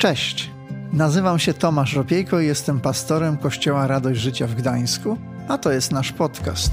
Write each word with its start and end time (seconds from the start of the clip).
Cześć, 0.00 0.50
nazywam 0.92 1.38
się 1.38 1.54
Tomasz 1.54 1.94
Ropiejko 1.94 2.40
i 2.40 2.46
jestem 2.46 2.80
pastorem 2.80 3.36
Kościoła 3.36 3.86
Radość 3.86 4.20
Życia 4.20 4.46
w 4.46 4.54
Gdańsku, 4.54 5.18
a 5.48 5.58
to 5.58 5.72
jest 5.72 5.92
nasz 5.92 6.12
podcast. 6.12 6.72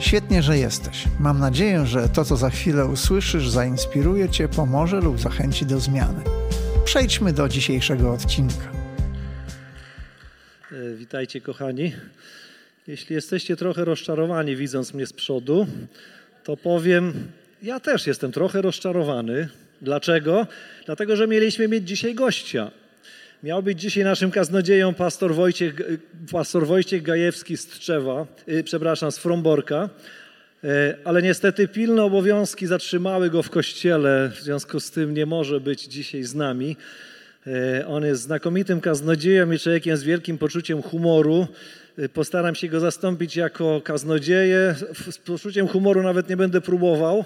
Świetnie, 0.00 0.42
że 0.42 0.58
jesteś. 0.58 1.04
Mam 1.20 1.38
nadzieję, 1.38 1.86
że 1.86 2.08
to, 2.08 2.24
co 2.24 2.36
za 2.36 2.50
chwilę 2.50 2.86
usłyszysz, 2.86 3.48
zainspiruje 3.48 4.28
Cię, 4.28 4.48
pomoże 4.48 5.00
lub 5.00 5.20
zachęci 5.20 5.66
do 5.66 5.80
zmiany. 5.80 6.24
Przejdźmy 6.84 7.32
do 7.32 7.48
dzisiejszego 7.48 8.12
odcinka. 8.12 8.72
E, 10.72 10.94
Witajcie, 10.94 11.40
kochani. 11.40 11.92
Jeśli 12.86 13.14
jesteście 13.14 13.56
trochę 13.56 13.84
rozczarowani, 13.84 14.56
widząc 14.56 14.94
mnie 14.94 15.06
z 15.06 15.12
przodu, 15.12 15.66
to 16.44 16.56
powiem, 16.56 17.12
ja 17.62 17.80
też 17.80 18.06
jestem 18.06 18.32
trochę 18.32 18.62
rozczarowany. 18.62 19.48
Dlaczego? 19.82 20.46
Dlatego, 20.86 21.16
że 21.16 21.26
mieliśmy 21.26 21.68
mieć 21.68 21.88
dzisiaj 21.88 22.14
gościa. 22.14 22.70
Miał 23.42 23.62
być 23.62 23.80
dzisiaj 23.80 24.04
naszym 24.04 24.30
kaznodzieją 24.30 24.94
pastor 24.94 25.34
Wojciech, 25.34 25.74
pastor 26.32 26.66
Wojciech 26.66 27.02
Gajewski 27.02 27.56
z 27.56 27.66
Tczewa, 27.66 28.26
yy, 28.46 28.64
przepraszam, 28.64 29.12
z 29.12 29.18
Fromborka, 29.18 29.88
yy, 30.62 30.70
ale 31.04 31.22
niestety 31.22 31.68
pilne 31.68 32.02
obowiązki 32.02 32.66
zatrzymały 32.66 33.30
go 33.30 33.42
w 33.42 33.50
kościele, 33.50 34.30
w 34.34 34.42
związku 34.42 34.80
z 34.80 34.90
tym 34.90 35.14
nie 35.14 35.26
może 35.26 35.60
być 35.60 35.82
dzisiaj 35.82 36.22
z 36.22 36.34
nami. 36.34 36.76
Yy, 37.46 37.86
on 37.86 38.04
jest 38.04 38.22
znakomitym 38.22 38.80
kaznodzieją 38.80 39.52
i 39.52 39.58
człowiekiem 39.58 39.96
z 39.96 40.02
wielkim 40.02 40.38
poczuciem 40.38 40.82
humoru. 40.82 41.46
Yy, 41.98 42.08
Postaram 42.08 42.54
się 42.54 42.68
go 42.68 42.80
zastąpić 42.80 43.36
jako 43.36 43.80
kaznodzieję. 43.80 44.74
Z 45.10 45.18
poczuciem 45.18 45.68
humoru 45.68 46.02
nawet 46.02 46.28
nie 46.28 46.36
będę 46.36 46.60
próbował, 46.60 47.24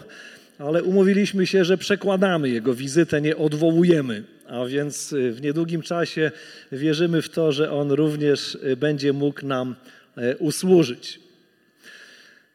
ale 0.59 0.83
umówiliśmy 0.83 1.46
się, 1.46 1.65
że 1.65 1.78
przekładamy 1.78 2.48
jego 2.48 2.74
wizytę, 2.74 3.20
nie 3.20 3.37
odwołujemy. 3.37 4.24
A 4.48 4.65
więc 4.65 5.12
y, 5.12 5.32
w 5.32 5.42
niedługim 5.42 5.82
czasie 5.82 6.30
wierzymy 6.73 7.23
w 7.23 7.29
to, 7.29 7.52
że 7.52 7.73
on 7.73 7.93
również 7.93 8.54
y, 8.54 8.76
będzie 8.76 9.13
mógł 9.13 9.46
nam 9.46 9.74
y, 10.18 10.37
usłużyć. 10.37 11.21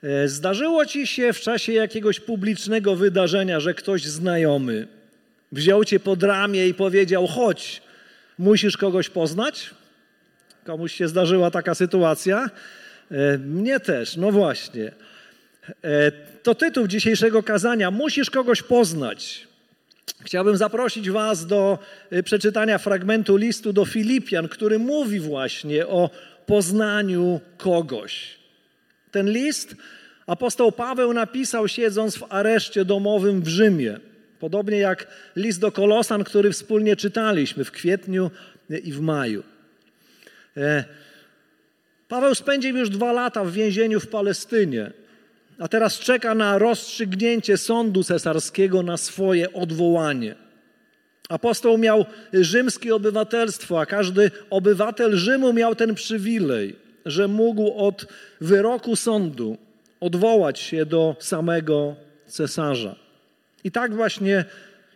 E, 0.03 0.27
Zdarzyło 0.27 0.85
ci 0.85 1.07
się 1.07 1.33
w 1.33 1.39
czasie 1.39 1.73
jakiegoś 1.73 2.19
publicznego 2.19 2.95
wydarzenia, 2.95 3.59
że 3.59 3.73
ktoś 3.73 4.05
znajomy 4.05 4.87
wziął 5.51 5.85
cię 5.85 5.99
pod 5.99 6.23
ramię 6.23 6.67
i 6.67 6.73
powiedział: 6.73 7.27
Chodź, 7.27 7.81
musisz 8.37 8.77
kogoś 8.77 9.09
poznać? 9.09 9.69
Komuś 10.63 10.93
się 10.93 11.07
zdarzyła 11.07 11.51
taka 11.51 11.75
sytuacja? 11.75 12.49
E, 13.11 13.37
Mnie 13.37 13.79
też, 13.79 14.17
no 14.17 14.31
właśnie. 14.31 14.91
E, 15.83 16.11
To 16.43 16.55
tytuł 16.55 16.87
dzisiejszego 16.87 17.43
kazania: 17.43 17.91
Musisz 17.91 18.29
kogoś 18.29 18.61
poznać. 18.61 19.47
Chciałbym 20.25 20.57
zaprosić 20.57 21.09
Was 21.09 21.45
do 21.45 21.79
y, 22.13 22.23
przeczytania 22.23 22.77
fragmentu 22.77 23.35
listu 23.37 23.73
do 23.73 23.85
Filipian, 23.85 24.47
który 24.47 24.79
mówi 24.79 25.19
właśnie 25.19 25.87
o 25.87 26.09
poznaniu 26.45 27.41
kogoś. 27.57 28.37
Ten 29.11 29.31
list 29.31 29.75
apostoł 30.27 30.71
Paweł 30.71 31.13
napisał 31.13 31.67
siedząc 31.67 32.17
w 32.17 32.25
areszcie 32.29 32.85
domowym 32.85 33.41
w 33.41 33.47
Rzymie. 33.47 33.99
Podobnie 34.39 34.77
jak 34.77 35.07
list 35.35 35.59
do 35.59 35.71
Kolosan, 35.71 36.23
który 36.23 36.51
wspólnie 36.51 36.95
czytaliśmy 36.95 37.63
w 37.63 37.71
kwietniu 37.71 38.31
i 38.83 38.91
w 38.91 39.01
maju. 39.01 39.43
E, 40.57 40.83
Paweł 42.07 42.35
spędził 42.35 42.77
już 42.77 42.89
dwa 42.89 43.11
lata 43.11 43.43
w 43.43 43.51
więzieniu 43.51 43.99
w 43.99 44.07
Palestynie, 44.07 44.91
a 45.61 45.67
teraz 45.67 45.99
czeka 45.99 46.35
na 46.35 46.57
rozstrzygnięcie 46.57 47.57
sądu 47.57 48.03
cesarskiego 48.03 48.83
na 48.83 48.97
swoje 48.97 49.53
odwołanie. 49.53 50.35
Apostoł 51.29 51.77
miał 51.77 52.05
rzymskie 52.33 52.95
obywatelstwo, 52.95 53.81
a 53.81 53.85
każdy 53.85 54.31
obywatel 54.49 55.15
Rzymu 55.17 55.53
miał 55.53 55.75
ten 55.75 55.95
przywilej, 55.95 56.75
że 57.05 57.27
mógł 57.27 57.73
od 57.77 58.05
wyroku 58.41 58.95
sądu 58.95 59.57
odwołać 59.99 60.59
się 60.59 60.85
do 60.85 61.15
samego 61.19 61.95
cesarza. 62.27 62.95
I 63.63 63.71
tak 63.71 63.95
właśnie 63.95 64.45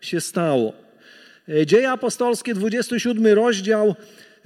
się 0.01 0.22
stało. 0.22 0.73
Dzieje 1.66 1.91
apostolskie, 1.91 2.53
27 2.53 3.28
rozdział, 3.28 3.95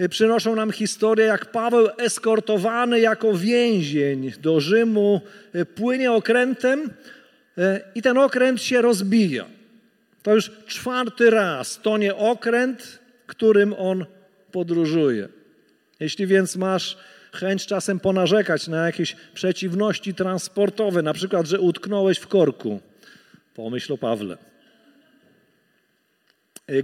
przynoszą 0.09 0.55
nam 0.55 0.71
historię, 0.71 1.25
jak 1.25 1.51
Paweł 1.51 1.87
eskortowany 1.97 2.99
jako 2.99 3.37
więzień 3.37 4.31
do 4.41 4.59
Rzymu 4.59 5.21
płynie 5.75 6.11
okrętem 6.11 6.89
i 7.95 8.01
ten 8.01 8.17
okręt 8.17 8.61
się 8.61 8.81
rozbija. 8.81 9.45
To 10.23 10.35
już 10.35 10.51
czwarty 10.67 11.29
raz 11.29 11.79
tonie 11.81 12.15
okręt, 12.15 12.99
którym 13.27 13.73
on 13.73 14.05
podróżuje. 14.51 15.27
Jeśli 15.99 16.27
więc 16.27 16.55
masz 16.55 16.97
chęć 17.33 17.65
czasem 17.65 17.99
ponarzekać 17.99 18.67
na 18.67 18.85
jakieś 18.85 19.15
przeciwności 19.33 20.13
transportowe, 20.13 21.01
na 21.01 21.13
przykład, 21.13 21.47
że 21.47 21.59
utknąłeś 21.59 22.17
w 22.17 22.27
korku, 22.27 22.79
pomyśl 23.55 23.93
o 23.93 23.97
Pawle. 23.97 24.38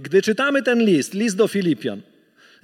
Gdy 0.00 0.22
czytamy 0.22 0.62
ten 0.62 0.82
list, 0.82 1.14
list 1.14 1.36
do 1.36 1.48
Filipian, 1.48 2.02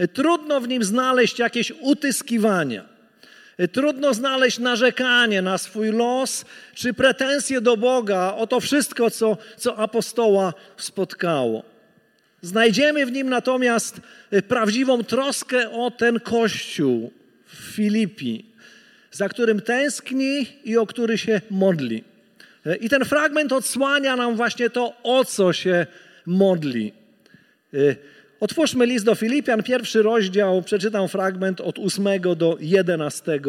trudno 0.09 0.61
w 0.61 0.69
nim 0.69 0.85
znaleźć 0.85 1.39
jakieś 1.39 1.73
utyskiwania. 1.81 2.93
Trudno 3.73 4.15
znaleźć 4.15 4.59
narzekanie 4.59 5.43
na 5.43 5.59
swój 5.59 5.91
los 5.91 6.45
czy 6.75 6.95
pretensje 6.95 7.61
do 7.61 7.77
Boga 7.77 8.35
o 8.35 8.47
to 8.47 8.61
wszystko, 8.61 9.11
co, 9.11 9.37
co 9.57 9.79
apostoła 9.79 10.55
spotkało. 10.77 11.63
Znajdziemy 12.43 13.07
w 13.07 13.13
nim 13.13 13.29
natomiast 13.29 14.01
prawdziwą 14.49 15.05
troskę 15.05 15.71
o 15.71 15.91
ten 15.91 16.21
kościół 16.21 17.13
w 17.47 17.57
Filipi, 17.57 18.45
za 19.11 19.29
którym 19.29 19.61
tęskni 19.61 20.47
i 20.65 20.77
o 20.77 20.87
który 20.87 21.19
się 21.19 21.41
modli. 21.51 22.05
I 22.81 22.89
ten 22.89 23.05
fragment 23.05 23.53
odsłania 23.53 24.17
nam 24.17 24.37
właśnie 24.37 24.71
to, 24.71 24.97
o 25.03 25.25
co 25.25 25.53
się 25.53 25.87
modli. 26.27 26.93
Otwórzmy 28.43 28.87
list 28.87 29.05
do 29.05 29.15
Filipian, 29.15 29.63
pierwszy 29.63 30.03
rozdział, 30.03 30.63
przeczytam 30.63 31.09
fragment 31.09 31.61
od 31.61 31.79
8 31.79 32.07
do 32.37 32.57
11 32.61 33.41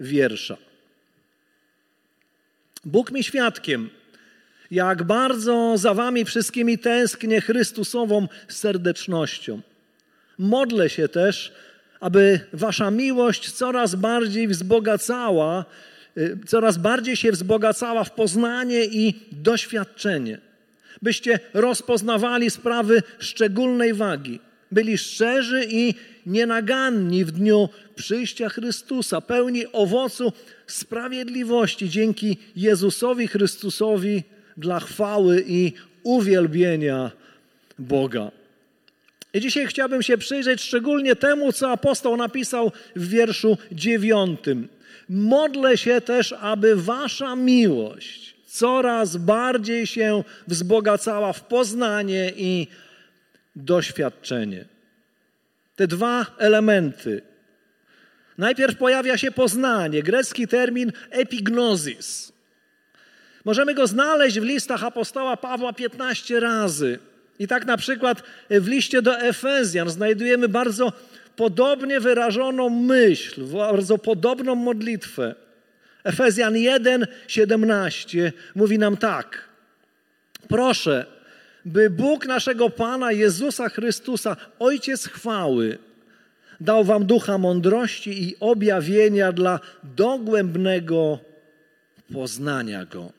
wiersza. 0.00 0.56
Bóg 2.84 3.12
mi 3.12 3.24
świadkiem, 3.24 3.90
jak 4.70 5.02
bardzo 5.02 5.78
za 5.78 5.94
wami 5.94 6.24
wszystkimi 6.24 6.78
tęsknię 6.78 7.40
Chrystusową 7.40 8.28
serdecznością. 8.48 9.60
Modlę 10.38 10.90
się 10.90 11.08
też, 11.08 11.52
aby 12.00 12.40
wasza 12.52 12.90
miłość 12.90 13.50
coraz 13.50 13.94
bardziej 13.94 14.48
wzbogacała, 14.48 15.64
coraz 16.46 16.78
bardziej 16.78 17.16
się 17.16 17.32
wzbogacała 17.32 18.04
w 18.04 18.10
poznanie 18.10 18.84
i 18.84 19.14
doświadczenie 19.32 20.47
byście 21.02 21.40
rozpoznawali 21.54 22.50
sprawy 22.50 23.02
szczególnej 23.18 23.94
wagi, 23.94 24.40
byli 24.72 24.98
szczerzy 24.98 25.66
i 25.68 25.94
nienaganni 26.26 27.24
w 27.24 27.30
dniu 27.30 27.68
przyjścia 27.94 28.48
Chrystusa, 28.48 29.20
pełni 29.20 29.66
owocu 29.72 30.32
sprawiedliwości 30.66 31.88
dzięki 31.88 32.36
Jezusowi 32.56 33.28
Chrystusowi 33.28 34.22
dla 34.56 34.80
chwały 34.80 35.44
i 35.46 35.72
uwielbienia 36.02 37.10
Boga. 37.78 38.30
I 39.34 39.40
dzisiaj 39.40 39.66
chciałbym 39.66 40.02
się 40.02 40.18
przyjrzeć 40.18 40.62
szczególnie 40.62 41.16
temu, 41.16 41.52
co 41.52 41.70
apostoł 41.70 42.16
napisał 42.16 42.72
w 42.96 43.08
wierszu 43.08 43.58
dziewiątym. 43.72 44.68
Modlę 45.08 45.76
się 45.76 46.00
też, 46.00 46.34
aby 46.40 46.76
wasza 46.76 47.36
miłość 47.36 48.37
coraz 48.58 49.16
bardziej 49.16 49.86
się 49.86 50.24
wzbogacała 50.46 51.32
w 51.32 51.42
poznanie 51.44 52.32
i 52.36 52.66
doświadczenie. 53.56 54.64
Te 55.76 55.86
dwa 55.86 56.26
elementy. 56.38 57.22
Najpierw 58.38 58.76
pojawia 58.76 59.18
się 59.18 59.30
poznanie, 59.30 60.02
grecki 60.02 60.48
termin 60.48 60.92
epignosis. 61.10 62.32
Możemy 63.44 63.74
go 63.74 63.86
znaleźć 63.86 64.40
w 64.40 64.44
listach 64.44 64.84
apostoła 64.84 65.36
Pawła 65.36 65.72
15 65.72 66.40
razy. 66.40 66.98
I 67.38 67.48
tak 67.48 67.66
na 67.66 67.76
przykład 67.76 68.22
w 68.50 68.68
liście 68.68 69.02
do 69.02 69.20
Efezjan 69.20 69.90
znajdujemy 69.90 70.48
bardzo 70.48 70.92
podobnie 71.36 72.00
wyrażoną 72.00 72.70
myśl, 72.70 73.44
bardzo 73.44 73.98
podobną 73.98 74.54
modlitwę. 74.54 75.34
Efezjan 76.04 76.56
1, 76.56 77.06
17 77.28 78.32
mówi 78.54 78.78
nam 78.78 78.96
tak. 78.96 79.48
Proszę, 80.48 81.06
by 81.64 81.90
Bóg 81.90 82.26
naszego 82.26 82.70
Pana 82.70 83.12
Jezusa 83.12 83.68
Chrystusa, 83.68 84.36
Ojciec 84.58 85.06
chwały, 85.06 85.78
dał 86.60 86.84
wam 86.84 87.06
ducha 87.06 87.38
mądrości 87.38 88.22
i 88.22 88.36
objawienia 88.40 89.32
dla 89.32 89.60
dogłębnego 89.82 91.18
poznania 92.12 92.84
Go. 92.84 93.12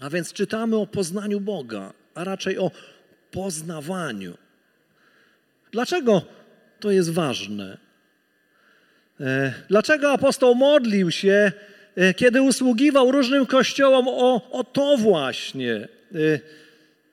A 0.00 0.10
więc 0.10 0.32
czytamy 0.32 0.76
o 0.76 0.86
poznaniu 0.86 1.40
Boga, 1.40 1.92
a 2.14 2.24
raczej 2.24 2.58
o 2.58 2.70
poznawaniu. 3.30 4.34
Dlaczego 5.72 6.22
to 6.80 6.90
jest 6.90 7.10
ważne? 7.10 7.87
E, 9.20 9.52
dlaczego 9.68 10.12
apostoł 10.12 10.54
modlił 10.54 11.10
się, 11.10 11.52
e, 11.96 12.14
kiedy 12.14 12.42
usługiwał 12.42 13.12
różnym 13.12 13.46
kościołom 13.46 14.08
o, 14.08 14.50
o 14.50 14.64
to 14.64 14.96
właśnie? 14.96 15.74
E, 15.74 16.18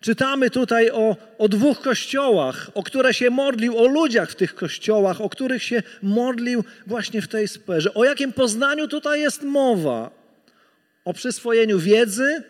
czytamy 0.01 0.49
tutaj 0.49 0.91
o, 0.91 1.17
o 1.37 1.47
dwóch 1.47 1.81
kościołach, 1.81 2.71
o 2.73 2.83
które 2.83 3.13
się 3.13 3.29
modlił, 3.29 3.77
o 3.77 3.87
ludziach 3.87 4.31
w 4.31 4.35
tych 4.35 4.55
kościołach, 4.55 5.21
o 5.21 5.29
których 5.29 5.63
się 5.63 5.83
modlił 6.01 6.63
właśnie 6.87 7.21
w 7.21 7.27
tej 7.27 7.47
sferze. 7.47 7.93
O 7.93 8.05
jakim 8.05 8.33
poznaniu 8.33 8.87
tutaj 8.87 9.21
jest 9.21 9.43
mowa? 9.43 10.11
O 11.05 11.13
przyswojeniu 11.13 11.79
wiedzy, 11.79 12.43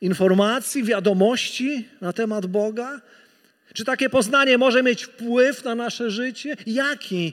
informacji, 0.00 0.84
wiadomości 0.84 1.88
na 2.00 2.12
temat 2.12 2.46
Boga? 2.46 3.00
Czy 3.74 3.84
takie 3.84 4.10
poznanie 4.10 4.58
może 4.58 4.82
mieć 4.82 5.04
wpływ 5.04 5.64
na 5.64 5.74
nasze 5.74 6.10
życie? 6.10 6.56
Jaki 6.66 7.32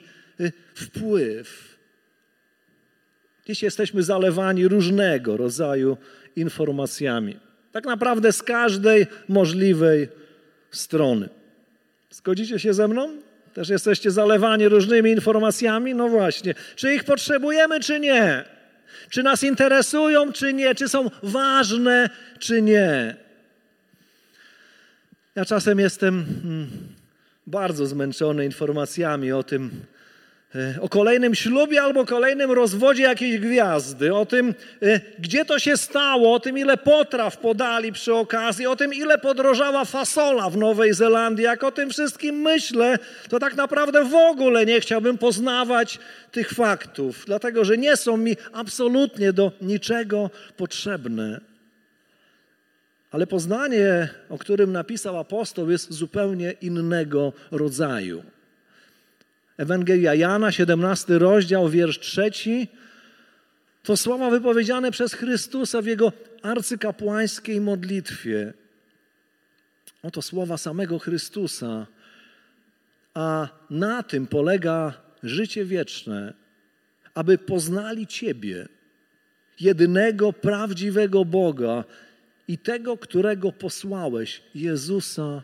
wpływ? 0.75 1.77
Dziś 3.45 3.63
jesteśmy 3.63 4.03
zalewani 4.03 4.67
różnego 4.67 5.38
rodzaju 5.38 5.97
informacjami. 6.35 7.39
Tak 7.71 7.85
naprawdę 7.85 8.31
z 8.31 8.43
każdej 8.43 9.07
możliwej 9.27 10.09
strony. 10.71 11.29
Zgodzicie 12.09 12.59
się 12.59 12.73
ze 12.73 12.88
mną? 12.88 13.17
Też 13.53 13.69
jesteście 13.69 14.11
zalewani 14.11 14.67
różnymi 14.67 15.11
informacjami? 15.11 15.95
No 15.95 16.09
właśnie. 16.09 16.55
Czy 16.75 16.93
ich 16.93 17.03
potrzebujemy, 17.03 17.79
czy 17.79 17.99
nie? 17.99 18.45
Czy 19.09 19.23
nas 19.23 19.43
interesują, 19.43 20.31
czy 20.31 20.53
nie? 20.53 20.75
Czy 20.75 20.89
są 20.89 21.09
ważne, 21.23 22.09
czy 22.39 22.61
nie? 22.61 23.15
Ja 25.35 25.45
czasem 25.45 25.79
jestem 25.79 26.25
hmm, 26.41 26.67
bardzo 27.47 27.85
zmęczony 27.85 28.45
informacjami 28.45 29.31
o 29.31 29.43
tym, 29.43 29.71
o 30.81 30.89
kolejnym 30.89 31.36
ślubie 31.36 31.81
albo 31.81 32.06
kolejnym 32.06 32.51
rozwodzie 32.51 33.03
jakiejś 33.03 33.39
gwiazdy, 33.39 34.15
o 34.15 34.25
tym, 34.25 34.53
e, 34.81 35.00
gdzie 35.19 35.45
to 35.45 35.59
się 35.59 35.77
stało, 35.77 36.33
o 36.33 36.39
tym, 36.39 36.57
ile 36.57 36.77
potraw 36.77 37.38
podali 37.38 37.92
przy 37.92 38.13
okazji, 38.13 38.68
o 38.68 38.75
tym, 38.75 38.94
ile 38.94 39.18
podrożała 39.18 39.86
fasola 39.86 40.50
w 40.50 40.57
Nowej 40.57 40.94
Zelandii. 40.94 41.45
Jak 41.45 41.63
o 41.63 41.71
tym 41.71 41.89
wszystkim 41.89 42.36
myślę, 42.36 43.00
to 43.30 43.39
tak 43.39 43.56
naprawdę 43.56 44.06
w 44.06 44.15
ogóle 44.15 44.65
nie 44.65 44.81
chciałbym 44.81 45.18
poznawać 45.18 46.00
tych 46.31 46.50
faktów, 46.50 47.24
dlatego 47.25 47.65
że 47.65 47.77
nie 47.77 47.98
są 47.98 48.18
mi 48.18 48.36
absolutnie 48.53 49.33
do 49.33 49.51
niczego 49.62 50.30
potrzebne. 50.57 51.42
Ale 53.12 53.27
poznanie, 53.27 54.09
o 54.30 54.38
którym 54.38 54.71
napisał 54.71 55.19
apostoł, 55.19 55.69
jest 55.69 55.94
zupełnie 55.94 56.51
innego 56.62 57.33
rodzaju. 57.51 58.24
Ewangelia 59.62 60.16
Jana, 60.16 60.52
17 60.52 61.19
rozdział, 61.19 61.69
wiersz 61.69 62.00
trzeci, 62.00 62.68
to 63.84 63.98
słowa 63.98 64.30
wypowiedziane 64.30 64.92
przez 64.92 65.13
Chrystusa 65.13 65.81
w 65.81 65.86
jego 65.86 66.12
arcykapłańskiej 66.42 67.62
modlitwie. 67.62 68.54
Oto 70.04 70.22
słowa 70.22 70.58
samego 70.58 71.00
Chrystusa. 71.00 71.88
A 73.13 73.48
na 73.69 74.04
tym 74.04 74.28
polega 74.28 74.94
życie 75.24 75.66
wieczne, 75.66 76.34
aby 77.13 77.38
poznali 77.38 78.08
Ciebie, 78.08 78.68
jedynego 79.60 80.34
prawdziwego 80.34 81.25
Boga 81.25 81.84
i 82.48 82.58
tego, 82.58 82.98
którego 82.98 83.52
posłałeś, 83.52 84.42
Jezusa 84.56 85.44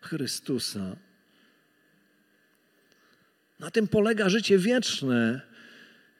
Chrystusa. 0.00 0.96
Na 3.60 3.70
tym 3.70 3.88
polega 3.88 4.28
życie 4.28 4.58
wieczne. 4.58 5.40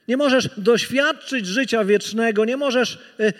Nie 0.09 0.17
możesz 0.17 0.49
doświadczyć 0.57 1.47
życia 1.47 1.85
wiecznego, 1.85 2.45
nie 2.45 2.57
możesz 2.57 2.99
e, 3.21 3.33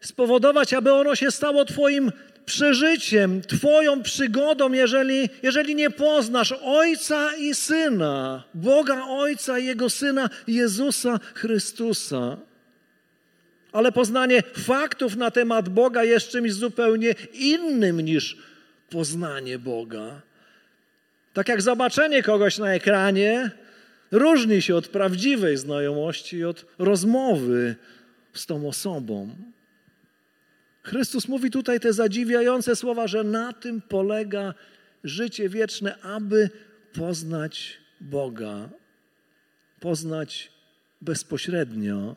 spowodować, 0.00 0.74
aby 0.74 0.92
ono 0.92 1.16
się 1.16 1.30
stało 1.30 1.64
Twoim 1.64 2.12
przeżyciem, 2.46 3.42
Twoją 3.42 4.02
przygodą, 4.02 4.72
jeżeli, 4.72 5.28
jeżeli 5.42 5.74
nie 5.74 5.90
poznasz 5.90 6.54
Ojca 6.62 7.36
i 7.36 7.54
Syna, 7.54 8.44
Boga 8.54 9.04
Ojca 9.04 9.58
i 9.58 9.66
Jego 9.66 9.90
Syna, 9.90 10.30
Jezusa 10.46 11.20
Chrystusa 11.34 12.36
ale 13.74 13.92
poznanie 13.92 14.42
faktów 14.42 15.16
na 15.16 15.30
temat 15.30 15.68
Boga 15.68 16.04
jest 16.04 16.28
czymś 16.28 16.52
zupełnie 16.52 17.14
innym 17.32 18.00
niż 18.00 18.36
poznanie 18.90 19.58
Boga. 19.58 20.20
Tak 21.34 21.48
jak 21.48 21.62
zobaczenie 21.62 22.22
kogoś 22.22 22.58
na 22.58 22.74
ekranie 22.74 23.50
różni 24.10 24.62
się 24.62 24.76
od 24.76 24.88
prawdziwej 24.88 25.56
znajomości, 25.56 26.44
od 26.44 26.66
rozmowy 26.78 27.76
z 28.32 28.46
tą 28.46 28.68
osobą. 28.68 29.36
Chrystus 30.82 31.28
mówi 31.28 31.50
tutaj 31.50 31.80
te 31.80 31.92
zadziwiające 31.92 32.76
słowa, 32.76 33.06
że 33.06 33.24
na 33.24 33.52
tym 33.52 33.82
polega 33.82 34.54
życie 35.04 35.48
wieczne, 35.48 36.00
aby 36.02 36.50
poznać 36.92 37.78
Boga, 38.00 38.68
poznać 39.80 40.52
bezpośrednio, 41.00 42.16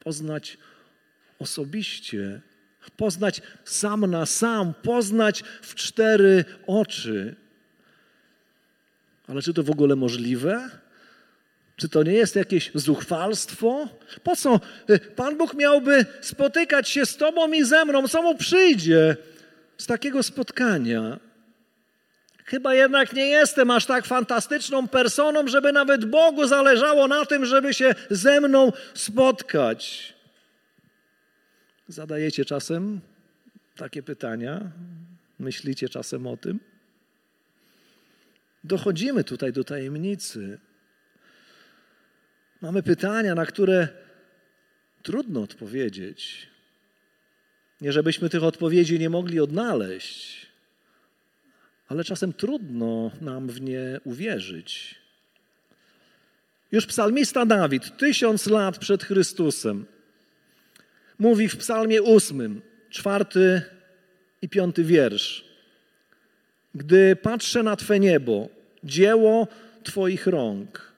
poznać 0.00 0.58
osobiście, 1.38 2.40
poznać 2.96 3.42
sam 3.64 4.06
na 4.06 4.26
sam, 4.26 4.74
poznać 4.82 5.44
w 5.62 5.74
cztery 5.74 6.44
oczy. 6.66 7.41
Ale 9.28 9.42
czy 9.42 9.54
to 9.54 9.62
w 9.62 9.70
ogóle 9.70 9.96
możliwe? 9.96 10.70
Czy 11.76 11.88
to 11.88 12.02
nie 12.02 12.12
jest 12.12 12.36
jakieś 12.36 12.70
zuchwalstwo? 12.74 13.88
Po 14.22 14.36
co 14.36 14.60
Pan 15.16 15.36
Bóg 15.36 15.54
miałby 15.54 16.06
spotykać 16.20 16.88
się 16.88 17.06
z 17.06 17.16
Tobą 17.16 17.52
i 17.52 17.64
ze 17.64 17.84
mną? 17.84 18.08
Co 18.08 18.22
mu 18.22 18.34
przyjdzie 18.34 19.16
z 19.78 19.86
takiego 19.86 20.22
spotkania? 20.22 21.18
Chyba 22.44 22.74
jednak 22.74 23.12
nie 23.12 23.26
jestem 23.26 23.70
aż 23.70 23.86
tak 23.86 24.06
fantastyczną 24.06 24.88
personą, 24.88 25.48
żeby 25.48 25.72
nawet 25.72 26.04
Bogu 26.04 26.46
zależało 26.46 27.08
na 27.08 27.26
tym, 27.26 27.46
żeby 27.46 27.74
się 27.74 27.94
ze 28.10 28.40
mną 28.40 28.72
spotkać. 28.94 30.14
Zadajecie 31.88 32.44
czasem 32.44 33.00
takie 33.76 34.02
pytania? 34.02 34.60
Myślicie 35.38 35.88
czasem 35.88 36.26
o 36.26 36.36
tym? 36.36 36.71
Dochodzimy 38.64 39.24
tutaj 39.24 39.52
do 39.52 39.64
tajemnicy. 39.64 40.58
Mamy 42.60 42.82
pytania, 42.82 43.34
na 43.34 43.46
które 43.46 43.88
trudno 45.02 45.42
odpowiedzieć. 45.42 46.48
Nie 47.80 47.92
żebyśmy 47.92 48.30
tych 48.30 48.44
odpowiedzi 48.44 48.98
nie 48.98 49.10
mogli 49.10 49.40
odnaleźć, 49.40 50.46
ale 51.88 52.04
czasem 52.04 52.32
trudno 52.32 53.10
nam 53.20 53.48
w 53.48 53.60
nie 53.60 54.00
uwierzyć. 54.04 54.94
Już 56.72 56.86
psalmista 56.86 57.46
Dawid, 57.46 57.96
tysiąc 57.96 58.46
lat 58.46 58.78
przed 58.78 59.04
Chrystusem, 59.04 59.86
mówi 61.18 61.48
w 61.48 61.56
Psalmie 61.56 62.02
ósmym, 62.02 62.62
czwarty 62.90 63.62
i 64.42 64.48
piąty 64.48 64.84
wiersz. 64.84 65.51
Gdy 66.74 67.16
patrzę 67.16 67.62
na 67.62 67.76
Twe 67.76 68.00
niebo, 68.00 68.48
dzieło 68.84 69.48
Twoich 69.82 70.26
rąk, 70.26 70.92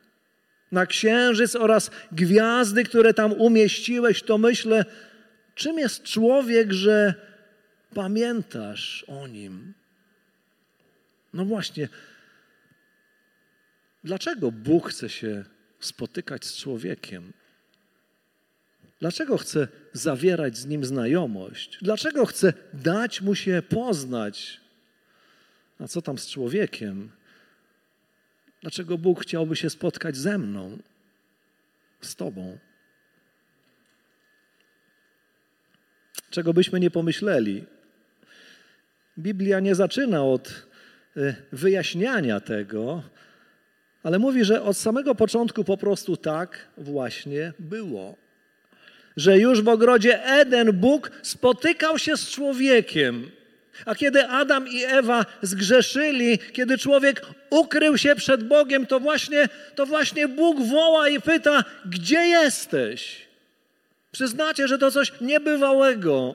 na 0.72 0.86
księżyc 0.86 1.56
oraz 1.56 1.90
gwiazdy, 2.12 2.84
które 2.84 3.14
tam 3.14 3.32
umieściłeś, 3.32 4.22
to 4.22 4.38
myślę, 4.38 4.84
czym 5.54 5.78
jest 5.78 6.02
człowiek, 6.02 6.72
że 6.72 7.14
pamiętasz 7.94 9.04
o 9.08 9.26
nim? 9.26 9.74
No 11.34 11.44
właśnie, 11.44 11.88
dlaczego 14.04 14.52
Bóg 14.52 14.90
chce 14.90 15.08
się 15.08 15.44
spotykać 15.80 16.44
z 16.44 16.56
człowiekiem? 16.56 17.32
Dlaczego 19.00 19.38
chce 19.38 19.68
zawierać 19.92 20.58
z 20.58 20.66
nim 20.66 20.84
znajomość? 20.84 21.78
Dlaczego 21.82 22.26
chce 22.26 22.52
dać 22.72 23.20
mu 23.20 23.34
się 23.34 23.62
poznać? 23.68 24.63
A 25.80 25.88
co 25.88 26.02
tam 26.02 26.18
z 26.18 26.30
człowiekiem? 26.30 27.10
Dlaczego 28.60 28.98
Bóg 28.98 29.22
chciałby 29.22 29.56
się 29.56 29.70
spotkać 29.70 30.16
ze 30.16 30.38
mną, 30.38 30.78
z 32.00 32.16
Tobą? 32.16 32.58
Czego 36.30 36.52
byśmy 36.52 36.80
nie 36.80 36.90
pomyśleli? 36.90 37.64
Biblia 39.18 39.60
nie 39.60 39.74
zaczyna 39.74 40.24
od 40.24 40.66
y, 41.16 41.34
wyjaśniania 41.52 42.40
tego, 42.40 43.02
ale 44.02 44.18
mówi, 44.18 44.44
że 44.44 44.62
od 44.62 44.76
samego 44.76 45.14
początku 45.14 45.64
po 45.64 45.76
prostu 45.76 46.16
tak 46.16 46.68
właśnie 46.76 47.52
było 47.58 48.24
że 49.16 49.38
już 49.38 49.62
w 49.62 49.68
ogrodzie 49.68 50.24
Eden 50.24 50.72
Bóg 50.72 51.10
spotykał 51.22 51.98
się 51.98 52.16
z 52.16 52.30
człowiekiem. 52.30 53.30
A 53.86 53.94
kiedy 53.94 54.28
Adam 54.28 54.68
i 54.68 54.84
Ewa 54.84 55.26
zgrzeszyli, 55.42 56.38
kiedy 56.38 56.78
człowiek 56.78 57.26
ukrył 57.50 57.98
się 57.98 58.14
przed 58.14 58.44
Bogiem, 58.44 58.86
to 58.86 59.00
właśnie, 59.00 59.48
to 59.74 59.86
właśnie 59.86 60.28
Bóg 60.28 60.62
woła 60.62 61.08
i 61.08 61.20
pyta: 61.20 61.64
Gdzie 61.86 62.20
jesteś? 62.20 63.26
Przyznacie, 64.12 64.68
że 64.68 64.78
to 64.78 64.90
coś 64.90 65.12
niebywałego, 65.20 66.34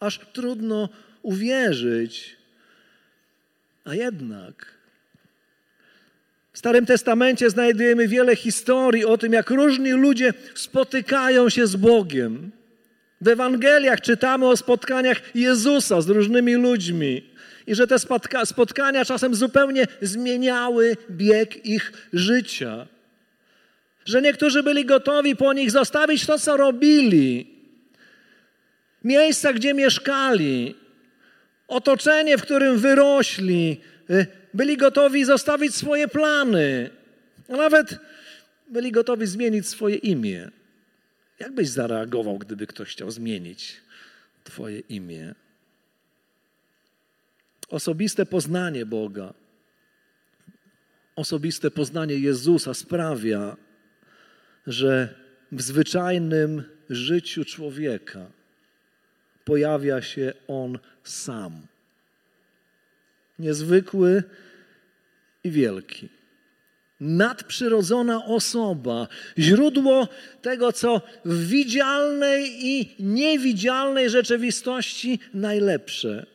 aż 0.00 0.20
trudno 0.32 0.88
uwierzyć. 1.22 2.36
A 3.84 3.94
jednak 3.94 4.78
w 6.52 6.58
Starym 6.58 6.86
Testamencie 6.86 7.50
znajdujemy 7.50 8.08
wiele 8.08 8.36
historii 8.36 9.04
o 9.04 9.18
tym, 9.18 9.32
jak 9.32 9.50
różni 9.50 9.90
ludzie 9.90 10.34
spotykają 10.54 11.48
się 11.48 11.66
z 11.66 11.76
Bogiem. 11.76 12.50
W 13.20 13.28
Ewangeliach 13.28 14.00
czytamy 14.00 14.46
o 14.46 14.56
spotkaniach 14.56 15.36
Jezusa 15.36 16.00
z 16.00 16.08
różnymi 16.08 16.54
ludźmi 16.54 17.30
i 17.66 17.74
że 17.74 17.86
te 17.86 17.98
spotka 17.98 18.46
spotkania 18.46 19.04
czasem 19.04 19.34
zupełnie 19.34 19.86
zmieniały 20.02 20.96
bieg 21.10 21.66
ich 21.66 21.92
życia. 22.12 22.86
Że 24.04 24.22
niektórzy 24.22 24.62
byli 24.62 24.84
gotowi 24.84 25.36
po 25.36 25.52
nich 25.52 25.70
zostawić 25.70 26.26
to, 26.26 26.38
co 26.38 26.56
robili, 26.56 27.46
miejsca, 29.04 29.52
gdzie 29.52 29.74
mieszkali, 29.74 30.74
otoczenie, 31.68 32.38
w 32.38 32.42
którym 32.42 32.78
wyrośli, 32.78 33.80
byli 34.54 34.76
gotowi 34.76 35.24
zostawić 35.24 35.74
swoje 35.74 36.08
plany, 36.08 36.90
a 37.48 37.56
nawet 37.56 37.98
byli 38.68 38.92
gotowi 38.92 39.26
zmienić 39.26 39.68
swoje 39.68 39.96
imię. 39.96 40.50
Jak 41.38 41.54
byś 41.54 41.68
zareagował, 41.68 42.38
gdyby 42.38 42.66
ktoś 42.66 42.88
chciał 42.92 43.10
zmienić 43.10 43.76
Twoje 44.44 44.80
imię? 44.80 45.34
Osobiste 47.68 48.26
poznanie 48.26 48.86
Boga, 48.86 49.34
osobiste 51.16 51.70
poznanie 51.70 52.14
Jezusa 52.14 52.74
sprawia, 52.74 53.56
że 54.66 55.14
w 55.52 55.62
zwyczajnym 55.62 56.64
życiu 56.90 57.44
człowieka 57.44 58.30
pojawia 59.44 60.02
się 60.02 60.32
On 60.48 60.78
sam. 61.04 61.66
Niezwykły 63.38 64.22
i 65.44 65.50
wielki 65.50 66.17
nadprzyrodzona 67.00 68.24
osoba, 68.24 69.08
źródło 69.38 70.08
tego, 70.42 70.72
co 70.72 71.02
w 71.24 71.46
widzialnej 71.46 72.66
i 72.66 72.94
niewidzialnej 72.98 74.10
rzeczywistości 74.10 75.18
najlepsze. 75.34 76.26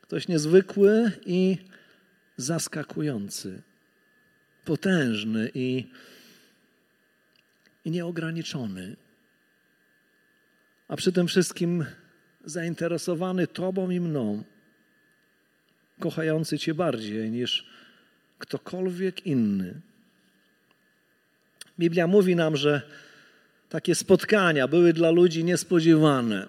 Ktoś 0.00 0.28
niezwykły 0.28 1.12
i 1.26 1.56
zaskakujący, 2.36 3.62
potężny 4.64 5.50
i, 5.54 5.86
i 7.84 7.90
nieograniczony, 7.90 8.96
a 10.88 10.96
przy 10.96 11.12
tym 11.12 11.26
wszystkim 11.26 11.84
zainteresowany 12.44 13.46
Tobą 13.46 13.90
i 13.90 14.00
mną, 14.00 14.44
kochający 16.00 16.58
Cię 16.58 16.74
bardziej 16.74 17.30
niż 17.30 17.66
ktokolwiek 18.38 19.26
inny. 19.26 19.80
Biblia 21.78 22.06
mówi 22.06 22.36
nam, 22.36 22.56
że 22.56 22.82
takie 23.68 23.94
spotkania 23.94 24.68
były 24.68 24.92
dla 24.92 25.10
ludzi 25.10 25.44
niespodziewane 25.44 26.46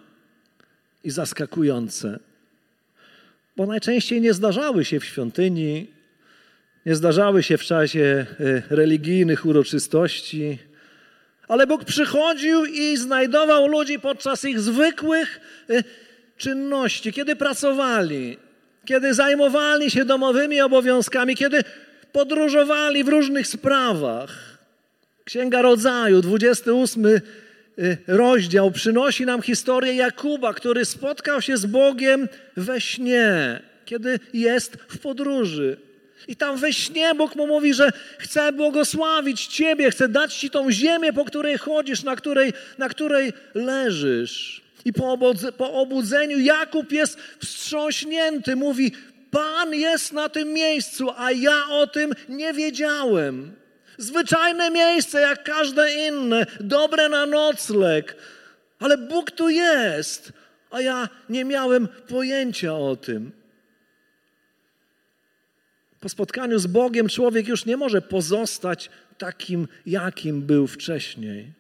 i 1.04 1.12
zaskakujące, 1.12 2.20
bo 3.58 3.66
najczęściej 3.66 4.22
nie 4.22 4.34
zdarzały 4.34 4.86
się 4.86 5.00
w 5.00 5.06
świątyni, 5.06 5.88
nie 6.86 6.96
zdarzały 6.96 7.44
się 7.44 7.58
w 7.58 7.64
czasie 7.64 8.26
e, 8.40 8.76
religijnych 8.76 9.46
uroczystości, 9.46 10.60
ale 11.48 11.68
Bóg 11.68 11.86
przychodził 11.86 12.66
i 12.66 12.98
znajdował 12.98 13.68
ludzi 13.68 14.00
podczas 14.00 14.46
ich 14.46 14.60
zwykłych 14.60 15.40
e, 15.70 15.84
czynności, 16.38 17.14
kiedy 17.14 17.36
pracowali, 17.36 18.38
kiedy 18.90 19.14
zajmowali 19.14 19.92
się 19.92 20.06
domowymi 20.06 20.62
obowiązkami, 20.62 21.36
kiedy 21.36 21.64
podróżowali 22.12 23.04
w 23.04 23.08
różnych 23.08 23.48
sprawach. 23.48 24.58
Księga 25.24 25.62
Rodzaju, 25.62 26.22
28 26.22 27.06
y, 27.06 27.22
rozdział, 28.08 28.72
przynosi 28.72 29.26
nam 29.26 29.42
historię 29.42 29.94
Jakuba, 29.94 30.54
który 30.54 30.86
spotkał 30.86 31.42
się 31.42 31.58
z 31.58 31.66
Bogiem 31.66 32.28
we 32.58 32.82
śnie, 32.82 33.62
kiedy 33.86 34.20
jest 34.34 34.78
w 34.88 35.00
podróży. 35.00 35.78
I 36.28 36.36
tam 36.36 36.58
we 36.58 36.74
śnie 36.74 37.16
Bóg 37.16 37.36
mu 37.36 37.48
mówi, 37.48 37.74
że 37.74 37.92
chce 38.18 38.52
błogosławić 38.52 39.48
Ciebie, 39.48 39.92
chce 39.92 40.08
dać 40.08 40.36
Ci 40.36 40.50
tą 40.50 40.72
ziemię, 40.72 41.14
po 41.14 41.26
której 41.26 41.58
chodzisz, 41.58 42.04
na 42.04 42.16
której, 42.16 42.54
na 42.78 42.90
której 42.90 43.34
leżysz. 43.54 44.69
I 44.86 44.94
po, 44.94 45.18
po 45.58 45.74
obudzeniu 45.74 46.40
Jakub 46.40 46.92
jest 46.92 47.20
wstrząśnięty, 47.40 48.56
mówi: 48.56 48.92
Pan 49.32 49.74
jest 49.74 50.14
na 50.14 50.30
tym 50.30 50.54
miejscu, 50.54 51.10
a 51.18 51.32
ja 51.32 51.70
o 51.70 51.88
tym 51.88 52.14
nie 52.30 52.54
wiedziałem. 52.54 53.56
Zwyczajne 53.98 54.72
miejsce, 54.72 55.22
jak 55.22 55.44
każde 55.44 56.08
inne, 56.08 56.46
dobre 56.60 57.10
na 57.10 57.26
nocleg, 57.26 58.16
ale 58.80 58.98
Bóg 58.98 59.32
tu 59.32 59.50
jest, 59.50 60.34
a 60.72 60.82
ja 60.82 61.10
nie 61.30 61.46
miałem 61.46 61.88
pojęcia 61.88 62.76
o 62.76 62.96
tym. 62.96 63.32
Po 66.00 66.10
spotkaniu 66.10 66.60
z 66.60 66.68
Bogiem 66.68 67.10
człowiek 67.10 67.48
już 67.48 67.66
nie 67.66 67.78
może 67.78 68.02
pozostać 68.02 68.90
takim, 69.18 69.68
jakim 69.86 70.42
był 70.42 70.68
wcześniej. 70.68 71.59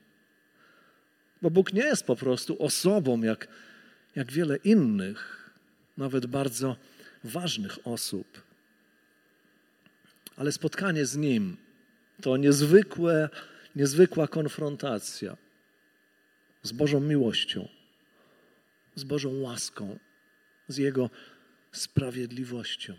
Bo 1.41 1.49
Bóg 1.49 1.73
nie 1.73 1.83
jest 1.83 2.03
po 2.03 2.15
prostu 2.15 2.63
osobą 2.63 3.21
jak, 3.21 3.47
jak 4.15 4.31
wiele 4.31 4.57
innych, 4.57 5.51
nawet 5.97 6.25
bardzo 6.25 6.75
ważnych 7.23 7.87
osób. 7.87 8.43
Ale 10.35 10.51
spotkanie 10.51 11.05
z 11.05 11.17
Nim 11.17 11.57
to 12.21 12.37
niezwykłe, 12.37 13.29
niezwykła 13.75 14.27
konfrontacja 14.27 15.37
z 16.63 16.71
Bożą 16.71 16.99
miłością, 16.99 17.67
z 18.95 19.03
Bożą 19.03 19.39
łaską, 19.39 19.99
z 20.67 20.77
Jego 20.77 21.09
sprawiedliwością. 21.71 22.93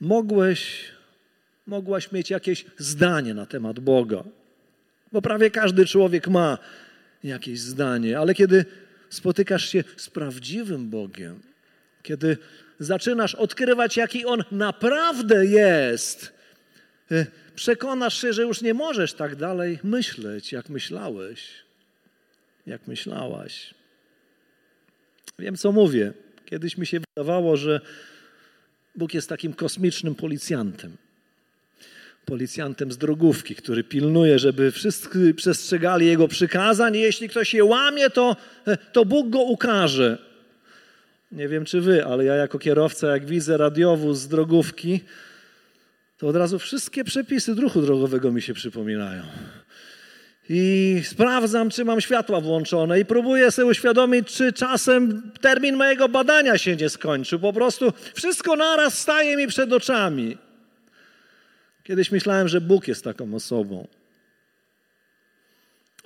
Mogłeś, 0.00 0.90
mogłaś 1.66 2.12
mieć 2.12 2.30
jakieś 2.30 2.64
zdanie 2.78 3.34
na 3.34 3.46
temat 3.46 3.80
Boga, 3.80 4.24
bo 5.14 5.22
prawie 5.22 5.50
każdy 5.50 5.86
człowiek 5.86 6.28
ma 6.28 6.58
jakieś 7.24 7.60
zdanie, 7.60 8.18
ale 8.18 8.34
kiedy 8.34 8.64
spotykasz 9.10 9.68
się 9.68 9.84
z 9.96 10.10
prawdziwym 10.10 10.90
Bogiem, 10.90 11.40
kiedy 12.02 12.38
zaczynasz 12.78 13.34
odkrywać, 13.34 13.96
jaki 13.96 14.26
On 14.26 14.44
naprawdę 14.52 15.46
jest, 15.46 16.32
y, 17.12 17.26
przekonasz 17.54 18.20
się, 18.20 18.32
że 18.32 18.42
już 18.42 18.62
nie 18.62 18.74
możesz 18.74 19.14
tak 19.14 19.36
dalej 19.36 19.78
myśleć, 19.84 20.52
jak 20.52 20.68
myślałeś, 20.68 21.50
jak 22.66 22.86
myślałaś. 22.86 23.74
Wiem, 25.38 25.56
co 25.56 25.72
mówię. 25.72 26.12
Kiedyś 26.44 26.78
mi 26.78 26.86
się 26.86 27.00
wydawało, 27.00 27.56
że 27.56 27.80
Bóg 28.94 29.14
jest 29.14 29.28
takim 29.28 29.52
kosmicznym 29.52 30.14
policjantem. 30.14 30.96
Policjantem 32.26 32.92
z 32.92 32.98
drogówki, 32.98 33.54
który 33.54 33.84
pilnuje, 33.84 34.38
żeby 34.38 34.70
wszyscy 34.70 35.34
przestrzegali 35.34 36.06
Jego 36.06 36.28
przykazań 36.28 36.96
i 36.96 37.00
jeśli 37.00 37.28
ktoś 37.28 37.54
je 37.54 37.64
łamie, 37.64 38.10
to, 38.10 38.36
to 38.92 39.04
Bóg 39.04 39.30
go 39.30 39.42
ukaże. 39.42 40.18
Nie 41.32 41.48
wiem 41.48 41.64
czy 41.64 41.80
wy, 41.80 42.04
ale 42.04 42.24
ja 42.24 42.34
jako 42.34 42.58
kierowca, 42.58 43.08
jak 43.08 43.26
widzę 43.26 43.56
radiowóz 43.56 44.18
z 44.18 44.28
drogówki, 44.28 45.00
to 46.18 46.28
od 46.28 46.36
razu 46.36 46.58
wszystkie 46.58 47.04
przepisy 47.04 47.54
ruchu 47.54 47.82
drogowego 47.82 48.32
mi 48.32 48.42
się 48.42 48.54
przypominają. 48.54 49.22
I 50.48 51.02
sprawdzam, 51.04 51.70
czy 51.70 51.84
mam 51.84 52.00
światła 52.00 52.40
włączone, 52.40 53.00
i 53.00 53.04
próbuję 53.04 53.50
sobie 53.50 53.68
uświadomić, 53.68 54.28
czy 54.28 54.52
czasem 54.52 55.30
termin 55.40 55.76
mojego 55.76 56.08
badania 56.08 56.58
się 56.58 56.76
nie 56.76 56.88
skończył. 56.88 57.38
Po 57.38 57.52
prostu 57.52 57.92
wszystko 58.14 58.56
naraz 58.56 58.98
staje 58.98 59.36
mi 59.36 59.46
przed 59.46 59.72
oczami. 59.72 60.38
Kiedyś 61.84 62.12
myślałem, 62.12 62.48
że 62.48 62.60
Bóg 62.60 62.88
jest 62.88 63.04
taką 63.04 63.34
osobą. 63.34 63.88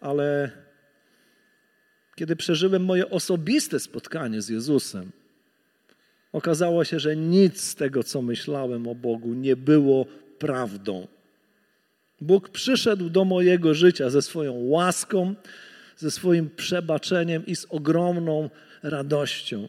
Ale 0.00 0.50
kiedy 2.16 2.37
przeżyłem 2.37 2.85
moje 2.85 3.11
osobiste 3.11 3.80
spotkanie 3.80 4.42
z 4.42 4.49
Jezusem, 4.49 5.11
okazało 6.32 6.85
się, 6.85 7.00
że 7.00 7.16
nic 7.16 7.61
z 7.61 7.75
tego, 7.75 8.02
co 8.02 8.23
myślałem 8.23 8.88
o 8.88 8.94
Bogu, 8.94 9.35
nie 9.35 9.56
było 9.56 10.06
prawdą. 10.38 11.06
Bóg 12.20 12.49
przyszedł 12.49 13.11
do 13.11 13.25
mojego 13.25 13.75
życia 13.75 14.11
ze 14.11 14.23
swoją 14.23 14.52
łaską, 14.54 15.35
ze 15.97 16.11
swoim 16.11 16.50
przebaczeniem 16.50 17.47
i 17.47 17.56
z 17.56 17.66
ogromną 17.68 18.50
radością. 18.82 19.68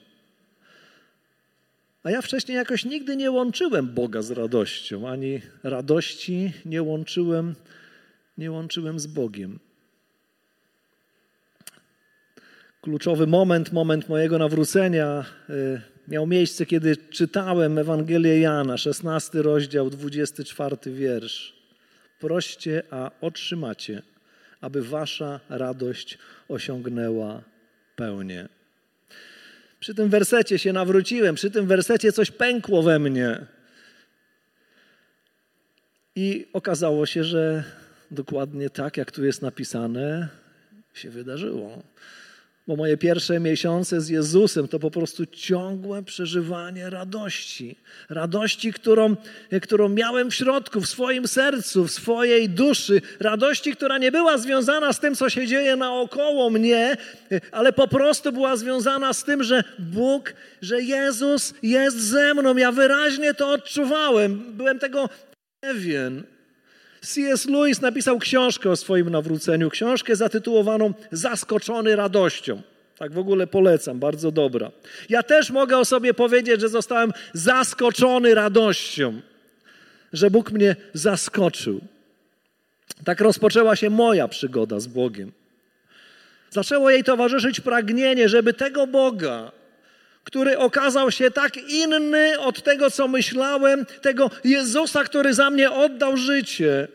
A 2.03 2.11
ja 2.11 2.21
wcześniej 2.21 2.55
jakoś 2.55 2.85
nigdy 2.85 3.15
nie 3.15 3.31
łączyłem 3.31 3.87
Boga 3.87 4.21
z 4.21 4.31
radością, 4.31 5.09
ani 5.09 5.41
radości 5.63 6.53
nie 6.65 6.83
łączyłem, 6.83 7.55
nie 8.37 8.51
łączyłem 8.51 8.99
z 8.99 9.07
Bogiem. 9.07 9.59
Kluczowy 12.81 13.27
moment, 13.27 13.73
moment 13.73 14.09
mojego 14.09 14.37
nawrócenia 14.37 15.25
y, 15.49 15.81
miał 16.07 16.27
miejsce, 16.27 16.65
kiedy 16.65 16.97
czytałem 16.97 17.77
Ewangelię 17.77 18.39
Jana, 18.39 18.77
16 18.77 19.41
rozdział, 19.41 19.89
24 19.89 20.77
wiersz. 20.85 21.53
Proście, 22.19 22.83
a 22.91 23.11
otrzymacie, 23.21 24.01
aby 24.61 24.81
wasza 24.81 25.39
radość 25.49 26.17
osiągnęła 26.47 27.41
pełnię. 27.95 28.58
Przy 29.79 29.95
tym 29.95 30.09
wersecie 30.09 30.59
się 30.59 30.73
nawróciłem, 30.73 31.35
przy 31.35 31.51
tym 31.51 31.67
wersecie 31.67 32.11
coś 32.11 32.31
pękło 32.31 32.83
we 32.83 32.99
mnie. 32.99 33.45
I 36.15 36.47
okazało 36.53 37.05
się, 37.05 37.23
że 37.23 37.63
dokładnie 38.11 38.69
tak, 38.69 38.97
jak 38.97 39.11
tu 39.11 39.25
jest 39.25 39.41
napisane, 39.41 40.29
się 40.93 41.09
wydarzyło. 41.09 41.83
Bo 42.69 42.75
moje 42.75 42.97
pierwsze 42.97 43.39
miesiące 43.39 44.01
z 44.01 44.09
Jezusem 44.09 44.67
to 44.67 44.79
po 44.79 44.91
prostu 44.91 45.25
ciągłe 45.25 46.03
przeżywanie 46.03 46.89
radości. 46.89 47.75
Radości, 48.09 48.73
którą, 48.73 49.15
którą 49.61 49.89
miałem 49.89 50.31
w 50.31 50.35
środku, 50.35 50.81
w 50.81 50.89
swoim 50.89 51.27
sercu, 51.27 51.87
w 51.87 51.91
swojej 51.91 52.49
duszy. 52.49 53.01
Radości, 53.19 53.75
która 53.75 53.97
nie 53.97 54.11
była 54.11 54.37
związana 54.37 54.93
z 54.93 54.99
tym, 54.99 55.15
co 55.15 55.29
się 55.29 55.47
dzieje 55.47 55.75
naokoło 55.75 56.49
mnie, 56.49 56.97
ale 57.51 57.73
po 57.73 57.87
prostu 57.87 58.31
była 58.31 58.57
związana 58.57 59.13
z 59.13 59.23
tym, 59.23 59.43
że 59.43 59.63
Bóg, 59.79 60.33
że 60.61 60.81
Jezus 60.81 61.53
jest 61.63 61.97
ze 61.97 62.33
mną. 62.33 62.57
Ja 62.57 62.71
wyraźnie 62.71 63.33
to 63.33 63.51
odczuwałem. 63.51 64.53
Byłem 64.57 64.79
tego 64.79 65.09
pewien. 65.59 66.23
C.S. 67.01 67.45
Lewis 67.45 67.81
napisał 67.81 68.19
książkę 68.19 68.69
o 68.69 68.75
swoim 68.75 69.09
nawróceniu, 69.09 69.69
książkę 69.69 70.15
zatytułowaną 70.15 70.93
Zaskoczony 71.11 71.95
radością. 71.95 72.61
Tak 72.97 73.13
w 73.13 73.17
ogóle 73.17 73.47
polecam, 73.47 73.99
bardzo 73.99 74.31
dobra. 74.31 74.71
Ja 75.09 75.23
też 75.23 75.51
mogę 75.51 75.77
o 75.77 75.85
sobie 75.85 76.13
powiedzieć, 76.13 76.61
że 76.61 76.69
zostałem 76.69 77.13
zaskoczony 77.33 78.35
radością, 78.35 79.21
że 80.13 80.31
Bóg 80.31 80.51
mnie 80.51 80.75
zaskoczył. 80.93 81.81
Tak 83.03 83.21
rozpoczęła 83.21 83.75
się 83.75 83.89
moja 83.89 84.27
przygoda 84.27 84.79
z 84.79 84.87
Bogiem. 84.87 85.31
Zaczęło 86.49 86.89
jej 86.89 87.03
towarzyszyć 87.03 87.59
pragnienie, 87.59 88.29
żeby 88.29 88.53
tego 88.53 88.87
Boga, 88.87 89.51
który 90.29 90.57
okazał 90.57 91.11
się 91.11 91.31
tak 91.31 91.57
inny 91.57 92.39
od 92.39 92.63
tego, 92.63 92.91
co 92.91 93.07
myślałem, 93.07 93.85
tego 94.01 94.31
Jezusa, 94.43 95.03
który 95.03 95.33
za 95.33 95.49
mnie 95.49 95.71
oddał 95.71 96.17
życie, 96.17 96.87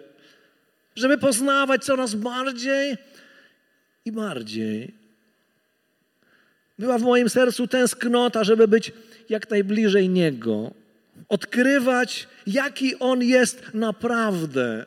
żeby 0.97 1.19
poznawać 1.19 1.85
coraz 1.85 2.15
bardziej 2.15 2.97
i 4.05 4.13
bardziej. 4.13 4.95
Była 6.79 6.99
w 6.99 7.03
moim 7.03 7.29
sercu 7.29 7.67
tęsknota, 7.67 8.45
żeby 8.45 8.69
być 8.69 8.93
jak 9.29 9.51
najbliżej 9.51 10.09
Niego, 10.09 10.71
odkrywać, 11.29 12.29
jaki 12.47 12.99
On 12.99 13.23
jest 13.23 13.63
naprawdę. 13.75 14.87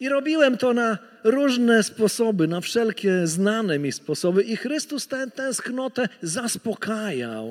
I 0.00 0.08
robiłem 0.08 0.58
to 0.58 0.74
na 0.74 0.98
różne 1.24 1.82
sposoby, 1.82 2.48
na 2.48 2.60
wszelkie 2.60 3.26
znane 3.26 3.78
mi 3.78 3.92
sposoby, 3.92 4.42
i 4.42 4.56
Chrystus 4.56 5.06
tę 5.08 5.30
tęsknotę 5.30 6.08
zaspokajał. 6.22 7.50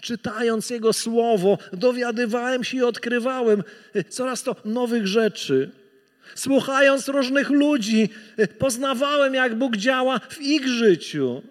Czytając 0.00 0.70
Jego 0.70 0.92
słowo, 0.92 1.58
dowiadywałem 1.72 2.64
się 2.64 2.76
i 2.76 2.82
odkrywałem 2.82 3.62
coraz 4.08 4.42
to 4.42 4.56
nowych 4.64 5.06
rzeczy. 5.06 5.70
Słuchając 6.34 7.08
różnych 7.08 7.50
ludzi, 7.50 8.08
poznawałem, 8.58 9.34
jak 9.34 9.54
Bóg 9.54 9.76
działa 9.76 10.18
w 10.18 10.40
ich 10.40 10.68
życiu. 10.68 11.42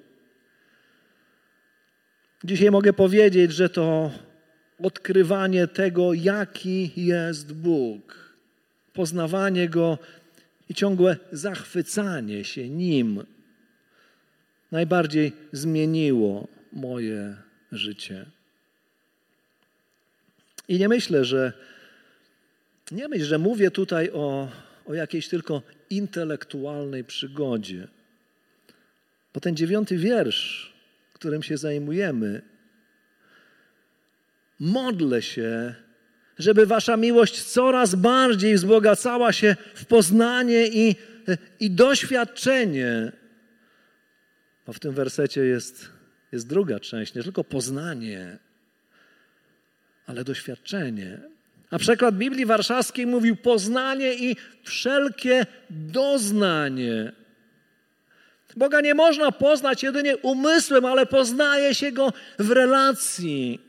Dzisiaj 2.44 2.72
mogę 2.72 2.94
powiedzieć, 2.94 3.52
że 3.52 3.70
to 3.70 4.12
odkrywanie 4.84 5.68
tego, 5.68 6.14
jaki 6.14 6.92
jest 6.96 7.54
Bóg, 7.54 8.25
poznawanie 8.96 9.70
Go 9.70 9.98
i 10.70 10.74
ciągłe 10.74 11.18
zachwycanie 11.32 12.44
się 12.44 12.70
Nim 12.70 13.24
najbardziej 14.72 15.34
zmieniło 15.52 16.48
moje 16.74 17.36
życie. 17.72 18.26
I 20.68 20.80
nie 20.80 20.90
myślę, 20.90 21.26
że 21.26 21.54
nie 22.92 23.08
myślę, 23.08 23.26
że 23.26 23.38
mówię 23.38 23.72
tutaj 23.72 24.12
o, 24.14 24.50
o 24.86 24.94
jakiejś 24.94 25.28
tylko 25.28 25.62
intelektualnej 25.90 27.04
przygodzie. 27.04 27.88
Bo 29.34 29.40
ten 29.40 29.56
dziewiąty 29.56 29.98
wiersz, 29.98 30.74
którym 31.14 31.44
się 31.44 31.58
zajmujemy, 31.58 32.42
modlę 34.60 35.22
się, 35.22 35.76
żeby 36.38 36.66
wasza 36.66 36.98
miłość 36.98 37.44
coraz 37.44 37.96
bardziej 37.96 38.56
wzbogacała 38.56 39.34
się 39.34 39.56
w 39.74 39.86
poznanie 39.86 40.68
i, 40.68 40.96
i 41.60 41.72
doświadczenie. 41.72 43.12
Bo 44.68 44.74
w 44.74 44.80
tym 44.80 44.92
wersecie 44.92 45.42
jest, 45.42 45.90
jest 46.32 46.48
druga 46.48 46.80
część, 46.80 47.14
nie 47.14 47.24
tylko 47.24 47.44
poznanie, 47.44 48.38
ale 50.08 50.24
doświadczenie. 50.24 51.20
A 51.72 51.80
przekład 51.80 52.18
Biblii 52.18 52.46
Warszawskiej 52.46 53.08
mówił 53.08 53.36
poznanie 53.36 54.14
i 54.14 54.36
wszelkie 54.64 55.46
doznanie. 55.70 57.12
Boga 58.56 58.82
nie 58.82 58.94
można 58.94 59.32
poznać 59.32 59.84
jedynie 59.84 60.18
umysłem, 60.18 60.86
ale 60.86 61.06
poznaje 61.06 61.76
się 61.76 61.92
go 61.92 62.14
w 62.40 62.52
relacji. 62.52 63.65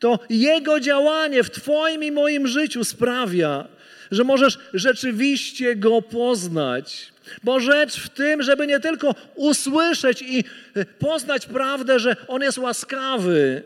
To 0.00 0.18
Jego 0.30 0.80
działanie 0.80 1.42
w 1.42 1.50
Twoim 1.50 2.04
i 2.04 2.12
moim 2.12 2.46
życiu 2.46 2.84
sprawia, 2.84 3.64
że 4.10 4.24
możesz 4.24 4.58
rzeczywiście 4.74 5.76
Go 5.76 6.02
poznać. 6.02 7.12
Bo 7.42 7.60
rzecz 7.60 8.00
w 8.00 8.08
tym, 8.08 8.42
żeby 8.42 8.66
nie 8.66 8.80
tylko 8.80 9.14
usłyszeć 9.34 10.22
i 10.22 10.44
poznać 10.98 11.46
prawdę, 11.46 11.98
że 11.98 12.16
On 12.28 12.42
jest 12.42 12.58
łaskawy, 12.58 13.62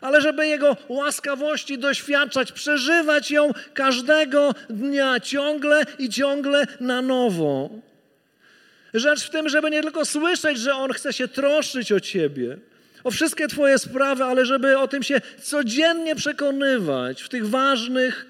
ale 0.00 0.20
żeby 0.20 0.46
Jego 0.46 0.76
łaskawości 0.88 1.78
doświadczać, 1.78 2.52
przeżywać 2.52 3.30
ją 3.30 3.50
każdego 3.74 4.54
dnia, 4.70 5.20
ciągle 5.20 5.84
i 5.98 6.08
ciągle 6.08 6.66
na 6.80 7.02
nowo. 7.02 7.70
Rzecz 8.94 9.24
w 9.24 9.30
tym, 9.30 9.48
żeby 9.48 9.70
nie 9.70 9.82
tylko 9.82 10.04
słyszeć, 10.04 10.58
że 10.58 10.74
On 10.74 10.92
chce 10.92 11.12
się 11.12 11.28
troszczyć 11.28 11.92
o 11.92 12.00
Ciebie, 12.00 12.58
o 13.04 13.10
wszystkie 13.10 13.48
Twoje 13.48 13.78
sprawy, 13.78 14.24
ale 14.24 14.46
żeby 14.46 14.78
o 14.78 14.88
tym 14.88 15.02
się 15.02 15.20
codziennie 15.42 16.16
przekonywać 16.16 17.22
w 17.22 17.28
tych 17.28 17.48
ważnych 17.48 18.26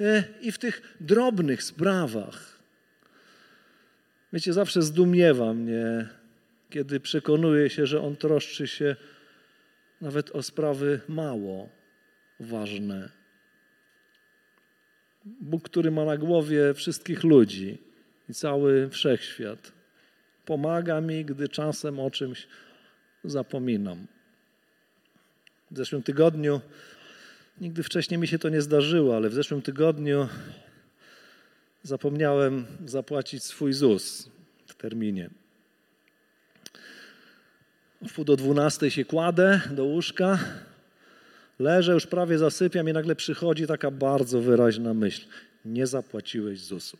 e, 0.00 0.24
i 0.40 0.52
w 0.52 0.58
tych 0.58 0.96
drobnych 1.00 1.62
sprawach. 1.62 2.58
Wiecie, 4.32 4.52
zawsze 4.52 4.82
zdumiewa 4.82 5.54
mnie, 5.54 6.08
kiedy 6.70 7.00
przekonuję 7.00 7.70
się, 7.70 7.86
że 7.86 8.02
On 8.02 8.16
troszczy 8.16 8.66
się 8.66 8.96
nawet 10.00 10.30
o 10.30 10.42
sprawy 10.42 11.00
mało 11.08 11.68
ważne. 12.40 13.08
Bóg, 15.24 15.62
który 15.62 15.90
ma 15.90 16.04
na 16.04 16.16
głowie 16.16 16.74
wszystkich 16.74 17.24
ludzi 17.24 17.78
i 18.28 18.34
cały 18.34 18.88
wszechświat, 18.88 19.72
pomaga 20.44 21.00
mi, 21.00 21.24
gdy 21.24 21.48
czasem 21.48 22.00
o 22.00 22.10
czymś 22.10 22.46
zapominam. 23.24 24.06
W 25.70 25.76
zeszłym 25.76 26.02
tygodniu, 26.02 26.60
nigdy 27.60 27.82
wcześniej 27.82 28.18
mi 28.20 28.28
się 28.28 28.38
to 28.38 28.48
nie 28.48 28.62
zdarzyło, 28.62 29.16
ale 29.16 29.28
w 29.28 29.34
zeszłym 29.34 29.62
tygodniu 29.62 30.28
zapomniałem 31.82 32.66
zapłacić 32.86 33.44
swój 33.44 33.72
ZUS 33.72 34.30
w 34.66 34.74
terminie. 34.74 35.30
W 38.08 38.12
pół 38.12 38.24
do 38.24 38.36
dwunastej 38.36 38.90
się 38.90 39.04
kładę 39.04 39.60
do 39.70 39.84
łóżka, 39.84 40.38
leżę, 41.58 41.92
już 41.92 42.06
prawie 42.06 42.38
zasypiam 42.38 42.88
i 42.88 42.92
nagle 42.92 43.16
przychodzi 43.16 43.66
taka 43.66 43.90
bardzo 43.90 44.40
wyraźna 44.40 44.94
myśl. 44.94 45.26
Nie 45.64 45.86
zapłaciłeś 45.86 46.60
ZUS-u. 46.60 46.98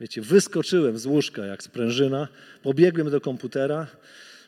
Wiecie, 0.00 0.22
wyskoczyłem 0.22 0.98
z 0.98 1.06
łóżka 1.06 1.46
jak 1.46 1.62
sprężyna, 1.62 2.28
pobiegłem 2.62 3.10
do 3.10 3.20
komputera, 3.20 3.86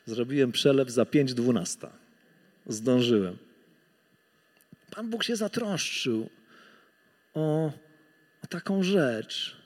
zrobiłem 0.06 0.52
przelew 0.52 0.90
za 0.90 1.04
pięć 1.04 1.34
dwunasta. 1.34 1.90
Zdążyłem. 2.66 3.36
Pan 4.90 5.10
Bóg 5.10 5.24
się 5.24 5.36
zatroszczył 5.36 6.28
o, 7.34 7.72
o 8.44 8.46
taką 8.48 8.82
rzecz. 8.82 9.56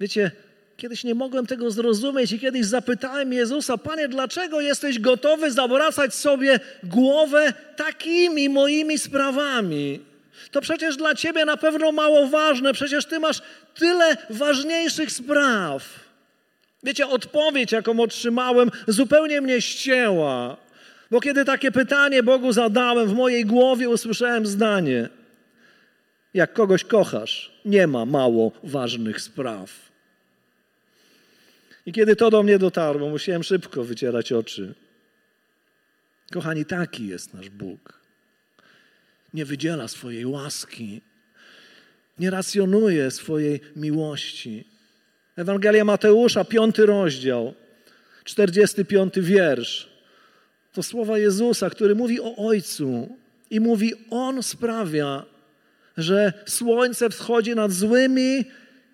Wiecie, 0.00 0.30
kiedyś 0.76 1.04
nie 1.04 1.14
mogłem 1.14 1.46
tego 1.46 1.70
zrozumieć 1.70 2.32
i 2.32 2.40
kiedyś 2.40 2.66
zapytałem 2.66 3.32
Jezusa, 3.32 3.78
Panie, 3.78 4.08
dlaczego 4.08 4.60
jesteś 4.60 4.98
gotowy 4.98 5.50
zawracać 5.52 6.14
sobie 6.14 6.60
głowę 6.82 7.52
takimi 7.76 8.48
moimi 8.48 8.98
sprawami? 8.98 10.00
To 10.50 10.60
przecież 10.60 10.96
dla 10.96 11.14
Ciebie 11.14 11.44
na 11.44 11.56
pewno 11.56 11.92
mało 11.92 12.26
ważne, 12.26 12.72
przecież 12.72 13.06
Ty 13.06 13.20
masz 13.20 13.42
tyle 13.74 14.16
ważniejszych 14.30 15.12
spraw. 15.12 16.01
Wiecie, 16.82 17.06
odpowiedź, 17.06 17.72
jaką 17.72 18.00
otrzymałem, 18.00 18.70
zupełnie 18.88 19.40
mnie 19.40 19.62
ścięła. 19.62 20.56
Bo 21.10 21.20
kiedy 21.20 21.44
takie 21.44 21.70
pytanie 21.70 22.22
Bogu 22.22 22.52
zadałem, 22.52 23.08
w 23.08 23.14
mojej 23.14 23.44
głowie 23.44 23.88
usłyszałem 23.88 24.46
zdanie: 24.46 25.08
Jak 26.34 26.52
kogoś 26.52 26.84
kochasz, 26.84 27.52
nie 27.64 27.86
ma 27.86 28.06
mało 28.06 28.52
ważnych 28.64 29.20
spraw. 29.20 29.92
I 31.86 31.92
kiedy 31.92 32.16
to 32.16 32.30
do 32.30 32.42
mnie 32.42 32.58
dotarło, 32.58 33.08
musiałem 33.08 33.42
szybko 33.42 33.84
wycierać 33.84 34.32
oczy. 34.32 34.74
Kochani, 36.32 36.64
taki 36.64 37.06
jest 37.06 37.34
nasz 37.34 37.50
Bóg. 37.50 38.00
Nie 39.34 39.44
wydziela 39.44 39.88
swojej 39.88 40.26
łaski, 40.26 41.00
nie 42.18 42.30
racjonuje 42.30 43.10
swojej 43.10 43.60
miłości. 43.76 44.71
Ewangelia 45.36 45.84
Mateusza, 45.84 46.44
piąty 46.44 46.86
rozdział, 46.86 47.54
czterdziesty 48.24 48.84
piąty 48.84 49.22
wiersz. 49.22 49.88
To 50.72 50.82
słowa 50.82 51.18
Jezusa, 51.18 51.70
który 51.70 51.94
mówi 51.94 52.20
o 52.20 52.36
Ojcu 52.36 53.16
i 53.50 53.60
mówi: 53.60 53.92
On 54.10 54.42
sprawia, 54.42 55.24
że 55.96 56.32
słońce 56.46 57.10
wschodzi 57.10 57.54
nad 57.54 57.72
złymi 57.72 58.44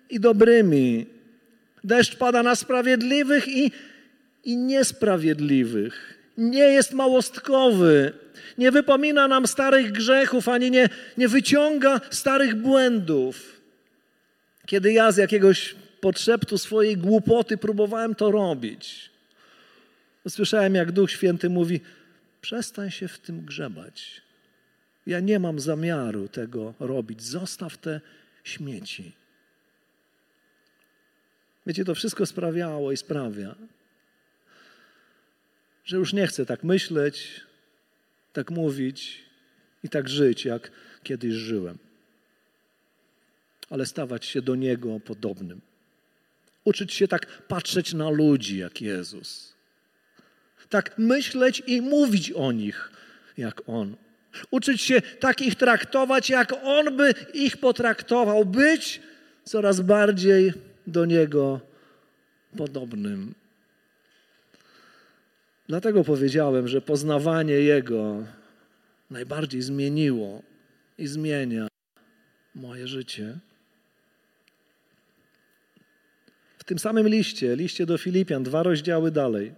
i 0.09 0.19
dobrymi. 0.19 1.05
Deszcz 1.83 2.15
pada 2.15 2.43
na 2.43 2.55
sprawiedliwych 2.55 3.47
i, 3.47 3.71
i 4.43 4.57
niesprawiedliwych. 4.57 6.19
Nie 6.37 6.63
jest 6.63 6.93
małostkowy, 6.93 8.13
nie 8.57 8.71
wypomina 8.71 9.27
nam 9.27 9.47
starych 9.47 9.91
grzechów, 9.91 10.49
ani 10.49 10.71
nie, 10.71 10.89
nie 11.17 11.27
wyciąga 11.27 12.01
starych 12.09 12.55
błędów. 12.55 13.61
Kiedy 14.65 14.93
ja 14.93 15.11
z 15.11 15.17
jakiegoś 15.17 15.75
podszeptu 16.01 16.57
swojej 16.57 16.97
głupoty 16.97 17.57
próbowałem 17.57 18.15
to 18.15 18.31
robić, 18.31 19.09
usłyszałem, 20.25 20.75
jak 20.75 20.91
Duch 20.91 21.11
Święty 21.11 21.49
mówi: 21.49 21.81
Przestań 22.41 22.91
się 22.91 23.07
w 23.07 23.19
tym 23.19 23.45
grzebać. 23.45 24.21
Ja 25.05 25.19
nie 25.19 25.39
mam 25.39 25.59
zamiaru 25.59 26.27
tego 26.27 26.73
robić. 26.79 27.23
Zostaw 27.23 27.77
te 27.77 28.01
śmieci. 28.43 29.11
Wiecie, 31.67 31.85
to 31.85 31.95
wszystko 31.95 32.25
sprawiało 32.25 32.91
i 32.91 32.97
sprawia, 32.97 33.55
że 35.85 35.97
już 35.97 36.13
nie 36.13 36.27
chcę 36.27 36.45
tak 36.45 36.63
myśleć, 36.63 37.41
tak 38.33 38.51
mówić 38.51 39.25
i 39.83 39.89
tak 39.89 40.09
żyć, 40.09 40.45
jak 40.45 40.71
kiedyś 41.03 41.33
żyłem. 41.33 41.77
Ale 43.69 43.85
stawać 43.85 44.25
się 44.25 44.41
do 44.41 44.55
Niego 44.55 44.99
podobnym. 44.99 45.61
Uczyć 46.65 46.93
się 46.93 47.07
tak 47.07 47.47
patrzeć 47.47 47.93
na 47.93 48.09
ludzi 48.09 48.57
jak 48.57 48.81
Jezus. 48.81 49.53
Tak 50.69 50.97
myśleć 50.97 51.63
i 51.67 51.81
mówić 51.81 52.31
o 52.31 52.51
nich 52.51 52.91
jak 53.37 53.61
On. 53.69 53.95
Uczyć 54.51 54.81
się 54.81 55.01
tak 55.01 55.41
ich 55.41 55.55
traktować, 55.55 56.29
jak 56.29 56.53
On 56.63 56.97
by 56.97 57.13
ich 57.33 57.57
potraktował. 57.57 58.45
Być 58.45 59.01
coraz 59.43 59.81
bardziej 59.81 60.53
do 60.87 61.05
Niego 61.05 61.59
podobnym. 62.57 63.35
Dlatego 65.67 66.03
powiedziałem, 66.03 66.67
że 66.67 66.81
poznawanie 66.81 67.53
Jego 67.53 68.23
najbardziej 69.09 69.61
zmieniło 69.61 70.41
i 70.97 71.07
zmienia 71.07 71.67
moje 72.55 72.87
życie. 72.87 73.37
W 76.57 76.58
tym 76.69 76.79
samym 76.79 77.07
liście, 77.07 77.55
liście 77.55 77.85
do 77.85 77.97
Filipian, 77.97 78.43
dwa 78.43 78.63
rozdziały 78.63 79.11
dalej, 79.11 79.51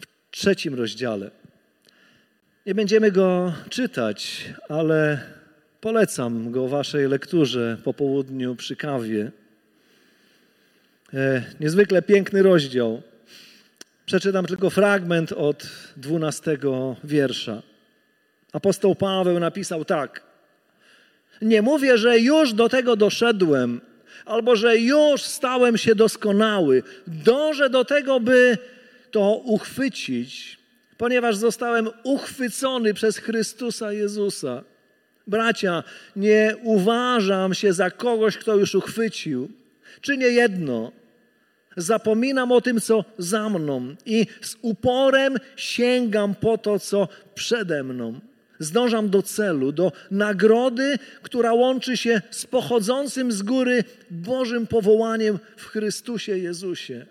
w 0.00 0.06
trzecim 0.30 0.74
rozdziale. 0.74 1.30
Nie 2.66 2.74
będziemy 2.74 3.12
go 3.12 3.52
czytać, 3.70 4.44
ale 4.68 5.20
polecam 5.80 6.52
go 6.52 6.68
waszej 6.68 7.08
lekturze 7.08 7.76
po 7.84 7.94
południu 7.94 8.56
przy 8.56 8.76
kawie. 8.76 9.30
E, 11.14 11.42
niezwykle 11.60 12.02
piękny 12.02 12.42
rozdział. 12.42 13.02
Przeczytam 14.06 14.46
tylko 14.46 14.70
fragment 14.70 15.32
od 15.32 15.68
dwunastego 15.96 16.96
wiersza. 17.04 17.62
Apostoł 18.52 18.94
Paweł 18.94 19.40
napisał 19.40 19.84
tak. 19.84 20.22
Nie 21.42 21.62
mówię, 21.62 21.98
że 21.98 22.18
już 22.18 22.52
do 22.52 22.68
tego 22.68 22.96
doszedłem, 22.96 23.80
albo 24.30 24.56
że 24.56 24.78
już 24.78 25.22
stałem 25.22 25.78
się 25.78 25.94
doskonały. 25.94 26.82
Dążę 27.06 27.70
do 27.70 27.84
tego, 27.84 28.20
by 28.20 28.58
to 29.10 29.34
uchwycić, 29.44 30.58
ponieważ 30.96 31.36
zostałem 31.36 31.88
uchwycony 32.02 32.94
przez 32.94 33.18
Chrystusa 33.18 33.92
Jezusa. 33.92 34.64
Bracia, 35.26 35.82
nie 36.16 36.56
uważam 36.62 37.54
się 37.54 37.72
za 37.72 37.90
kogoś, 37.90 38.36
kto 38.36 38.56
już 38.56 38.74
uchwycił. 38.74 39.48
Czynię 40.00 40.26
jedno, 40.26 40.92
Zapominam 41.76 42.52
o 42.52 42.60
tym, 42.60 42.80
co 42.80 43.04
za 43.18 43.48
mną 43.48 43.94
i 44.06 44.26
z 44.40 44.56
uporem 44.62 45.36
sięgam 45.56 46.34
po 46.34 46.58
to, 46.58 46.78
co 46.78 47.08
przede 47.34 47.82
mną. 47.84 48.20
Zdążam 48.60 49.10
do 49.10 49.22
celu, 49.22 49.72
do 49.72 49.92
nagrody, 50.10 50.98
która 51.22 51.52
łączy 51.52 51.96
się 51.96 52.22
z 52.30 52.46
pochodzącym 52.46 53.32
z 53.32 53.42
góry 53.42 53.84
Bożym 54.10 54.66
powołaniem 54.66 55.38
w 55.56 55.66
Chrystusie 55.66 56.38
Jezusie. 56.38 57.06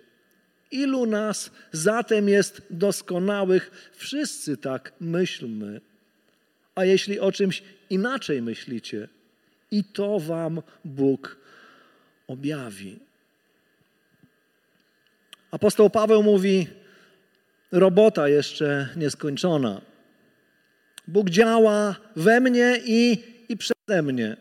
Ilu 0.72 1.06
nas 1.06 1.52
zatem 1.72 2.30
jest 2.30 2.62
doskonałych? 2.70 3.92
Wszyscy 3.96 4.58
tak 4.58 4.92
myślmy. 5.00 5.82
A 6.76 6.86
jeśli 6.86 7.20
o 7.20 7.32
czymś 7.32 7.64
inaczej 7.90 8.42
myślicie, 8.42 9.08
i 9.72 9.84
to 9.84 10.20
Wam 10.20 10.62
Bóg 10.86 11.38
objawi. 12.28 13.00
Apostoł 15.52 15.90
Paweł 15.90 16.24
mówi: 16.24 16.68
robota 17.72 18.28
jeszcze 18.28 18.90
nieskończona. 18.96 19.82
Bóg 21.10 21.30
działa 21.30 21.96
we 22.16 22.40
mnie 22.40 22.80
i, 22.86 23.18
i 23.50 23.58
przede 23.58 24.02
mnie. 24.02 24.38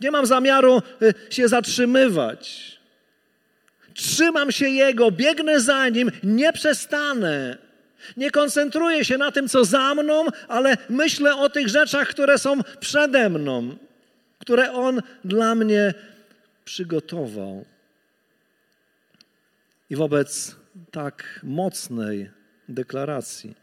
Nie 0.00 0.10
mam 0.10 0.26
zamiaru 0.26 0.82
y, 1.02 1.14
się 1.30 1.48
zatrzymywać. 1.48 2.72
Trzymam 3.94 4.52
się 4.52 4.68
Jego, 4.68 5.10
biegnę 5.10 5.60
za 5.60 5.88
Nim, 5.88 6.10
nie 6.22 6.52
przestanę. 6.52 7.58
Nie 8.16 8.30
koncentruję 8.30 9.04
się 9.04 9.18
na 9.18 9.32
tym, 9.32 9.48
co 9.48 9.64
za 9.64 9.94
mną, 9.94 10.26
ale 10.48 10.76
myślę 10.88 11.36
o 11.36 11.50
tych 11.50 11.68
rzeczach, 11.68 12.08
które 12.08 12.38
są 12.38 12.60
przede 12.80 13.30
mną, 13.30 13.76
które 14.38 14.72
On 14.72 15.02
dla 15.24 15.54
mnie 15.54 15.94
przygotował. 16.64 17.64
I 19.90 19.96
wobec 19.96 20.56
tak 20.90 21.40
mocnej 21.42 22.30
deklaracji 22.68 23.61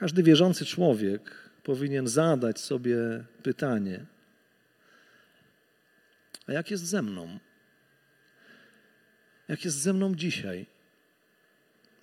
każdy 0.00 0.22
wierzący 0.22 0.64
człowiek 0.64 1.50
powinien 1.62 2.08
zadać 2.08 2.60
sobie 2.60 2.96
pytanie: 3.42 4.06
A 6.46 6.52
jak 6.52 6.70
jest 6.70 6.84
ze 6.84 7.02
mną? 7.02 7.38
Jak 9.48 9.64
jest 9.64 9.76
ze 9.76 9.92
mną 9.92 10.14
dzisiaj? 10.14 10.66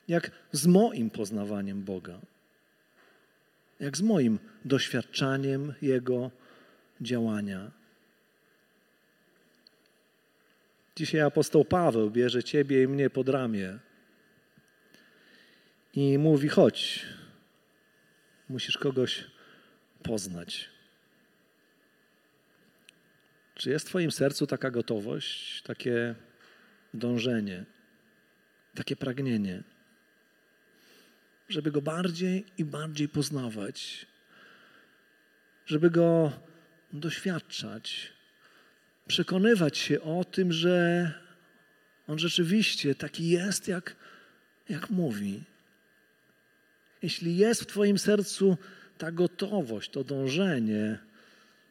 Jak 0.08 0.32
z 0.52 0.68
moim 0.68 1.10
poznawaniem 1.10 1.84
Boga? 1.84 2.20
Jak 3.80 3.98
z 3.98 4.02
moim 4.02 4.40
doświadczaniem 4.66 5.74
Jego 5.82 6.32
działania? 7.02 7.72
Dzisiaj 10.96 11.22
apostoł 11.22 11.66
Paweł 11.66 12.12
bierze 12.12 12.44
ciebie 12.44 12.84
i 12.84 12.88
mnie 12.88 13.10
pod 13.10 13.30
ramię 13.30 13.80
i 15.94 16.18
mówi: 16.18 16.50
chodź, 16.50 17.06
musisz 18.50 18.78
kogoś 18.78 19.24
poznać. 20.04 20.70
Czy 23.56 23.70
jest 23.70 23.86
w 23.86 23.90
Twoim 23.90 24.12
sercu 24.12 24.48
taka 24.48 24.72
gotowość, 24.72 25.62
takie 25.62 26.16
dążenie, 26.94 27.66
takie 28.76 28.96
pragnienie, 28.96 29.64
żeby 31.50 31.72
go 31.72 31.82
bardziej 31.82 32.46
i 32.58 32.66
bardziej 32.66 33.10
poznawać, 33.10 34.06
żeby 35.66 35.90
go 35.90 36.32
doświadczać, 36.94 38.14
przekonywać 39.08 39.78
się 39.78 40.02
o 40.02 40.24
tym, 40.24 40.54
że 40.54 41.14
On 42.08 42.20
rzeczywiście 42.20 42.96
taki 42.96 43.30
jest, 43.30 43.68
jak, 43.68 43.96
jak 44.70 44.90
mówi. 44.90 45.44
Jeśli 47.02 47.38
jest 47.38 47.62
w 47.62 47.66
Twoim 47.66 47.98
sercu 47.98 48.58
ta 48.98 49.12
gotowość, 49.12 49.90
to 49.90 50.04
dążenie, 50.04 51.00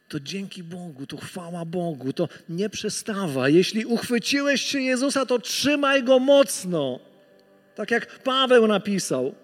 to 0.07 0.19
dzięki 0.19 0.63
Bogu, 0.63 1.07
to 1.07 1.17
chwała 1.17 1.65
Bogu, 1.65 2.13
to 2.13 2.29
nie 2.49 2.69
przestawa. 2.69 3.49
Jeśli 3.49 3.85
uchwyciłeś 3.85 4.61
się 4.61 4.79
Jezusa, 4.79 5.25
to 5.25 5.39
trzymaj 5.39 6.03
Go 6.03 6.19
mocno. 6.19 6.99
Tak 7.75 7.91
jak 7.91 8.19
Paweł 8.19 8.67
napisał. 8.67 9.35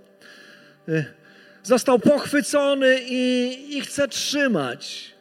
Y, 0.90 1.06
został 1.64 2.00
pochwycony 2.00 3.00
i, 3.08 3.78
i 3.78 3.82
chce 3.82 4.08
trzymać. 4.08 5.14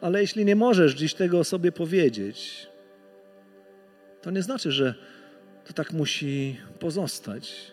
Ale 0.00 0.20
jeśli 0.20 0.44
nie 0.44 0.56
możesz 0.56 0.94
dziś 0.94 1.14
tego 1.14 1.44
sobie 1.44 1.72
powiedzieć, 1.72 2.66
to 4.22 4.30
nie 4.30 4.42
znaczy, 4.42 4.72
że 4.72 4.94
to 5.64 5.72
tak 5.72 5.92
musi 5.92 6.60
pozostać. 6.78 7.72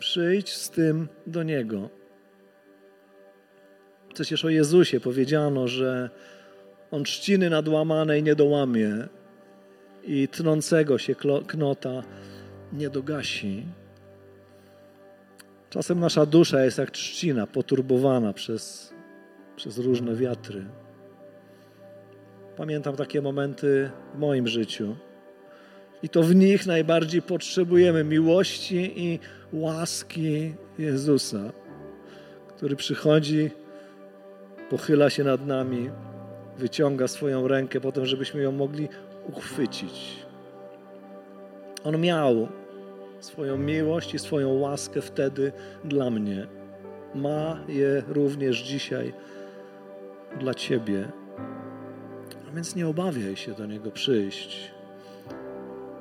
Przyjdź 0.00 0.52
z 0.52 0.70
tym 0.70 1.08
do 1.26 1.42
Niego. 1.42 1.88
Przecież 4.14 4.44
o 4.44 4.48
Jezusie 4.48 5.00
powiedziano, 5.00 5.68
że 5.68 6.10
On 6.90 7.04
trzciny 7.04 7.50
nadłamanej 7.50 8.22
nie 8.22 8.34
dołamie 8.34 9.08
i 10.04 10.28
tnącego 10.28 10.98
się 10.98 11.14
knota 11.46 12.02
nie 12.72 12.90
dogasi. 12.90 13.66
Czasem 15.70 16.00
nasza 16.00 16.26
dusza 16.26 16.64
jest 16.64 16.78
jak 16.78 16.90
trzcina, 16.90 17.46
poturbowana 17.46 18.32
przez, 18.32 18.94
przez 19.56 19.78
różne 19.78 20.14
wiatry. 20.14 20.64
Pamiętam 22.56 22.96
takie 22.96 23.22
momenty 23.22 23.90
w 24.14 24.18
moim 24.18 24.48
życiu. 24.48 24.96
I 26.02 26.08
to 26.08 26.22
w 26.22 26.34
nich 26.34 26.66
najbardziej 26.66 27.22
potrzebujemy 27.22 28.04
miłości 28.04 28.92
i 28.96 29.18
łaski 29.52 30.54
Jezusa, 30.78 31.52
który 32.48 32.76
przychodzi, 32.76 33.50
pochyla 34.70 35.10
się 35.10 35.24
nad 35.24 35.46
nami, 35.46 35.90
wyciąga 36.58 37.08
swoją 37.08 37.48
rękę 37.48 37.80
po 37.80 37.92
to, 37.92 38.06
żebyśmy 38.06 38.42
ją 38.42 38.52
mogli 38.52 38.88
uchwycić. 39.28 40.26
On 41.84 42.00
miał 42.00 42.48
swoją 43.20 43.58
miłość 43.58 44.14
i 44.14 44.18
swoją 44.18 44.52
łaskę 44.52 45.00
wtedy 45.00 45.52
dla 45.84 46.10
mnie. 46.10 46.46
Ma 47.14 47.64
je 47.68 48.02
również 48.08 48.62
dzisiaj 48.62 49.12
dla 50.38 50.54
Ciebie. 50.54 51.08
A 52.48 52.54
więc 52.54 52.76
nie 52.76 52.88
obawiaj 52.88 53.36
się 53.36 53.52
do 53.52 53.66
Niego 53.66 53.90
przyjść. 53.90 54.79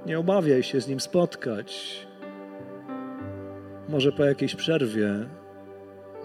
Nie 0.06 0.20
obawiaj 0.20 0.64
się 0.64 0.82
z 0.82 0.88
Nim 0.88 1.00
spotkać. 1.00 2.00
Może 3.90 4.12
po 4.12 4.26
jakiejś 4.26 4.56
przerwie, 4.56 5.30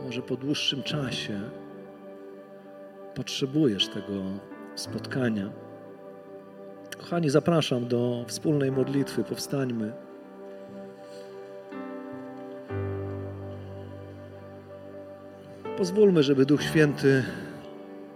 może 0.04 0.22
po 0.22 0.37
dłuższym 0.37 0.82
czasie 0.82 1.40
potrzebujesz 3.14 3.88
tego 3.88 4.22
spotkania. 4.74 5.50
Kochani, 6.98 7.30
zapraszam 7.30 7.88
do 7.88 8.24
wspólnej 8.26 8.72
modlitwy. 8.72 9.24
Powstańmy. 9.24 9.92
Pozwólmy, 15.76 16.22
żeby 16.22 16.46
Duch 16.46 16.62
Święty 16.62 17.24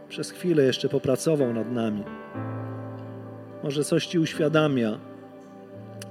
przez 0.08 0.30
chwilę 0.30 0.62
jeszcze 0.62 0.88
popracował 0.88 1.52
nad 1.52 1.72
nami. 1.72 2.04
Może 3.64 3.84
coś 3.84 4.06
Ci 4.06 4.18
uświadamia, 4.18 4.98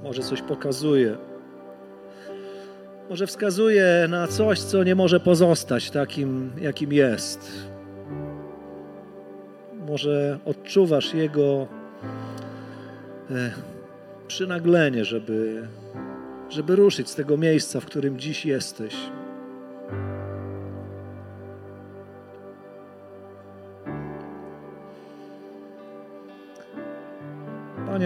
może 0.02 0.22
coś 0.22 0.42
pokazuje, 0.42 1.16
może 3.10 3.26
wskazuje 3.26 4.06
na 4.08 4.26
coś, 4.26 4.60
co 4.60 4.84
nie 4.84 4.94
może 4.94 5.20
pozostać 5.20 5.90
takim, 5.90 6.50
jakim 6.60 6.92
jest. 6.92 7.52
Może 9.86 10.38
odczuwasz 10.44 11.14
Jego 11.14 11.66
e, 13.30 13.52
przynaglenie, 14.26 15.04
żeby, 15.04 15.68
żeby 16.48 16.76
ruszyć 16.76 17.10
z 17.10 17.14
tego 17.14 17.36
miejsca, 17.36 17.80
w 17.80 17.86
którym 17.86 18.18
dziś 18.18 18.46
jesteś. 18.46 18.94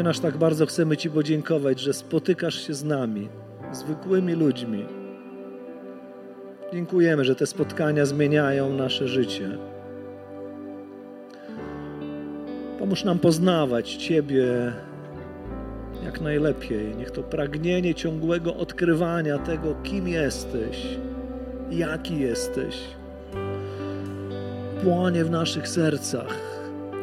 Panie 0.03 0.09
nasz, 0.09 0.21
tak 0.21 0.37
bardzo 0.37 0.67
chcemy 0.67 0.97
Ci 0.97 1.11
podziękować, 1.11 1.81
że 1.81 1.93
spotykasz 1.93 2.67
się 2.67 2.75
z 2.75 2.85
nami, 2.85 3.29
zwykłymi 3.73 4.33
ludźmi. 4.33 4.87
Dziękujemy, 6.73 7.25
że 7.25 7.35
te 7.35 7.47
spotkania 7.47 8.07
zmieniają 8.07 8.73
nasze 8.73 9.09
życie. 9.09 9.59
Pomóż 12.79 13.05
nam 13.05 13.19
poznawać 13.19 13.95
Ciebie 13.95 14.73
jak 16.05 16.21
najlepiej. 16.21 16.97
Niech 16.97 17.11
to 17.11 17.23
pragnienie 17.23 17.95
ciągłego 17.95 18.57
odkrywania 18.57 19.39
tego, 19.39 19.75
kim 19.83 20.09
jesteś, 20.09 20.99
jaki 21.71 22.21
jesteś, 22.21 22.77
płonie 24.85 25.25
w 25.25 25.31
naszych 25.31 25.69
sercach. 25.69 26.39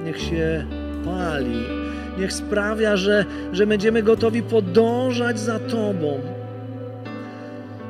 Niech 0.05 0.21
się 0.21 0.65
pali 1.05 1.63
Niech 2.19 2.33
sprawia, 2.33 2.97
że, 2.97 3.25
że 3.51 3.67
będziemy 3.67 4.03
gotowi 4.03 4.43
podążać 4.43 5.39
za 5.39 5.59
Tobą. 5.59 6.19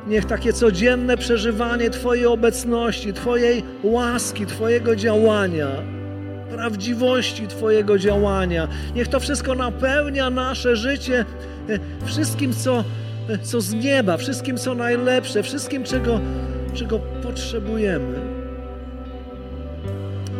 Niech 0.06 0.24
takie 0.24 0.52
codzienne 0.52 1.16
przeżywanie 1.16 1.90
Twojej 1.90 2.26
obecności, 2.26 3.12
Twojej 3.12 3.62
łaski, 3.82 4.46
Twojego 4.46 4.96
działania, 4.96 5.68
prawdziwości 6.50 7.46
Twojego 7.46 7.98
działania, 7.98 8.68
niech 8.94 9.08
to 9.08 9.20
wszystko 9.20 9.54
napełnia 9.54 10.30
nasze 10.30 10.76
życie 10.76 11.24
e, 11.68 11.78
wszystkim, 12.04 12.52
co, 12.52 12.84
e, 13.28 13.38
co 13.38 13.60
z 13.60 13.74
nieba, 13.74 14.16
wszystkim, 14.16 14.56
co 14.56 14.74
najlepsze, 14.74 15.42
wszystkim, 15.42 15.84
czego, 15.84 16.20
czego 16.74 16.98
potrzebujemy. 16.98 18.18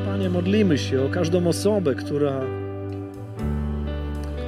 Panie, 0.07 0.31
modlimy 0.31 0.79
się 0.79 1.03
o 1.03 1.09
każdą 1.09 1.47
osobę, 1.47 1.95
która 1.95 2.60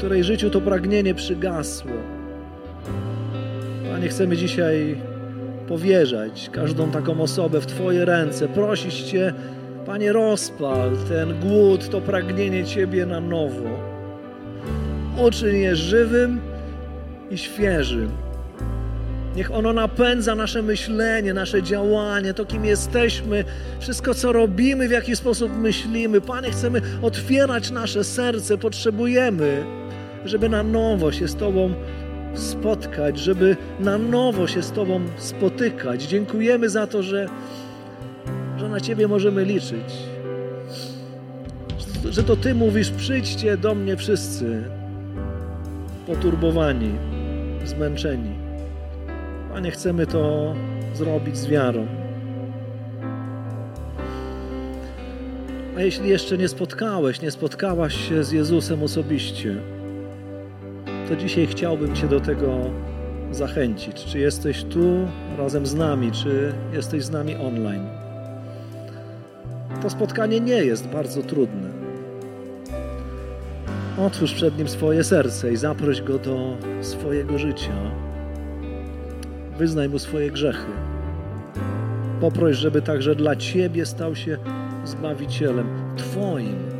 której 0.03 0.25
życiu 0.25 0.51
to 0.51 0.61
pragnienie 0.61 1.15
przygasło. 1.15 1.91
Panie, 3.91 4.09
chcemy 4.09 4.37
dzisiaj 4.37 4.97
powierzać 5.69 6.51
każdą 6.53 6.91
taką 6.91 7.21
osobę 7.21 7.61
w 7.61 7.67
Twoje 7.67 8.05
ręce, 8.05 8.49
prosić 8.49 8.95
Cię, 8.95 9.35
Panie, 9.87 10.13
rozpal 10.13 10.91
ten 11.09 11.41
głód, 11.41 11.89
to 11.89 12.01
pragnienie 12.01 12.65
Ciebie 12.65 13.07
na 13.07 13.21
nowo. 13.21 13.71
Uczyń 15.27 15.57
je 15.57 15.77
żywym 15.77 16.41
i 17.31 17.39
świeżym. 17.39 18.11
Niech 19.37 19.55
ono 19.55 19.73
napędza 19.73 20.35
nasze 20.35 20.63
myślenie, 20.63 21.35
nasze 21.35 21.63
działanie, 21.63 22.35
to 22.35 22.45
kim 22.45 22.65
jesteśmy, 22.65 23.45
wszystko 23.81 24.15
co 24.15 24.33
robimy, 24.33 24.89
w 24.89 24.91
jaki 24.91 25.17
sposób 25.17 25.57
myślimy. 25.57 26.21
Panie, 26.21 26.51
chcemy 26.51 26.81
otwierać 27.03 27.71
nasze 27.71 28.05
serce, 28.05 28.59
potrzebujemy 28.59 29.82
żeby 30.25 30.49
na 30.49 30.63
nowo 30.63 31.13
się 31.13 31.29
z 31.29 31.35
Tobą 31.35 31.75
spotkać, 32.35 33.19
żeby 33.19 33.57
na 33.81 33.99
nowo 33.99 34.47
się 34.47 34.63
z 34.63 34.73
Tobą 34.73 35.01
spotykać. 35.17 36.03
Dziękujemy 36.03 36.69
za 36.69 36.87
to, 36.87 37.03
że, 37.03 37.27
że 38.59 38.69
na 38.69 38.81
Ciebie 38.81 39.09
możemy 39.09 39.45
liczyć. 39.45 39.95
Że 42.11 42.23
to 42.23 42.37
Ty 42.37 42.55
mówisz, 42.55 42.91
przyjdźcie 42.91 43.57
do 43.57 43.75
mnie 43.75 43.97
wszyscy 43.97 44.63
poturbowani, 46.07 46.91
zmęczeni. 47.65 48.35
Panie, 49.53 49.71
chcemy 49.71 50.07
to 50.07 50.55
zrobić 50.95 51.37
z 51.37 51.47
wiarą. 51.47 51.87
A 55.77 55.81
jeśli 55.81 56.09
jeszcze 56.09 56.39
nie 56.39 56.49
spotkałeś, 56.49 57.23
nie 57.23 57.31
spotkałaś 57.31 58.09
się 58.09 58.25
z 58.25 58.33
Jezusem 58.33 58.83
osobiście, 58.83 59.57
to 61.09 61.17
dzisiaj 61.17 61.47
chciałbym 61.47 61.95
Cię 61.95 62.09
do 62.09 62.21
tego 62.21 62.59
zachęcić. 63.31 64.05
Czy 64.05 64.19
jesteś 64.19 64.65
tu 64.65 65.09
razem 65.39 65.67
z 65.67 65.75
nami, 65.75 66.13
czy 66.13 66.53
jesteś 66.73 67.05
z 67.05 67.11
nami 67.11 67.37
online? 67.37 67.87
To 69.83 69.91
spotkanie 69.91 70.41
nie 70.41 70.65
jest 70.65 70.89
bardzo 70.89 71.23
trudne. 71.23 71.69
Otwórz 73.99 74.35
przed 74.35 74.59
Nim 74.59 74.69
swoje 74.69 75.05
serce 75.05 75.53
i 75.53 75.57
zaproś 75.57 76.03
Go 76.03 76.19
do 76.19 76.57
swojego 76.81 77.39
życia. 77.39 77.91
Wyznaj 79.59 79.89
Mu 79.89 79.99
swoje 79.99 80.31
grzechy. 80.31 80.73
Poproś, 82.21 82.57
żeby 82.57 82.83
także 82.83 83.15
dla 83.15 83.37
Ciebie 83.37 83.87
stał 83.87 84.15
się 84.17 84.39
Zbawicielem, 84.85 85.67
Twoim 85.97 86.72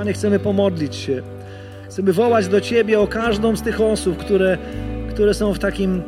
Panie, 0.00 0.12
chcemy 0.12 0.38
pomodlić 0.38 0.96
się. 0.96 1.22
Chcemy 1.88 2.12
wołać 2.12 2.48
do 2.48 2.60
Ciebie 2.60 3.00
o 3.00 3.06
każdą 3.06 3.56
z 3.56 3.62
tych 3.62 3.80
osób, 3.80 4.16
które, 4.16 4.58
które 5.10 5.34
są 5.34 5.54
w 5.54 5.58
takim 5.58 6.02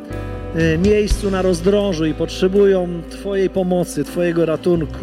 e, 0.55 0.77
miejscu 0.77 1.31
na 1.31 1.41
rozdrożu 1.41 2.05
i 2.05 2.13
potrzebują 2.13 3.01
Twojej 3.09 3.49
pomocy, 3.49 4.03
Twojego 4.03 4.45
ratunku. 4.45 4.99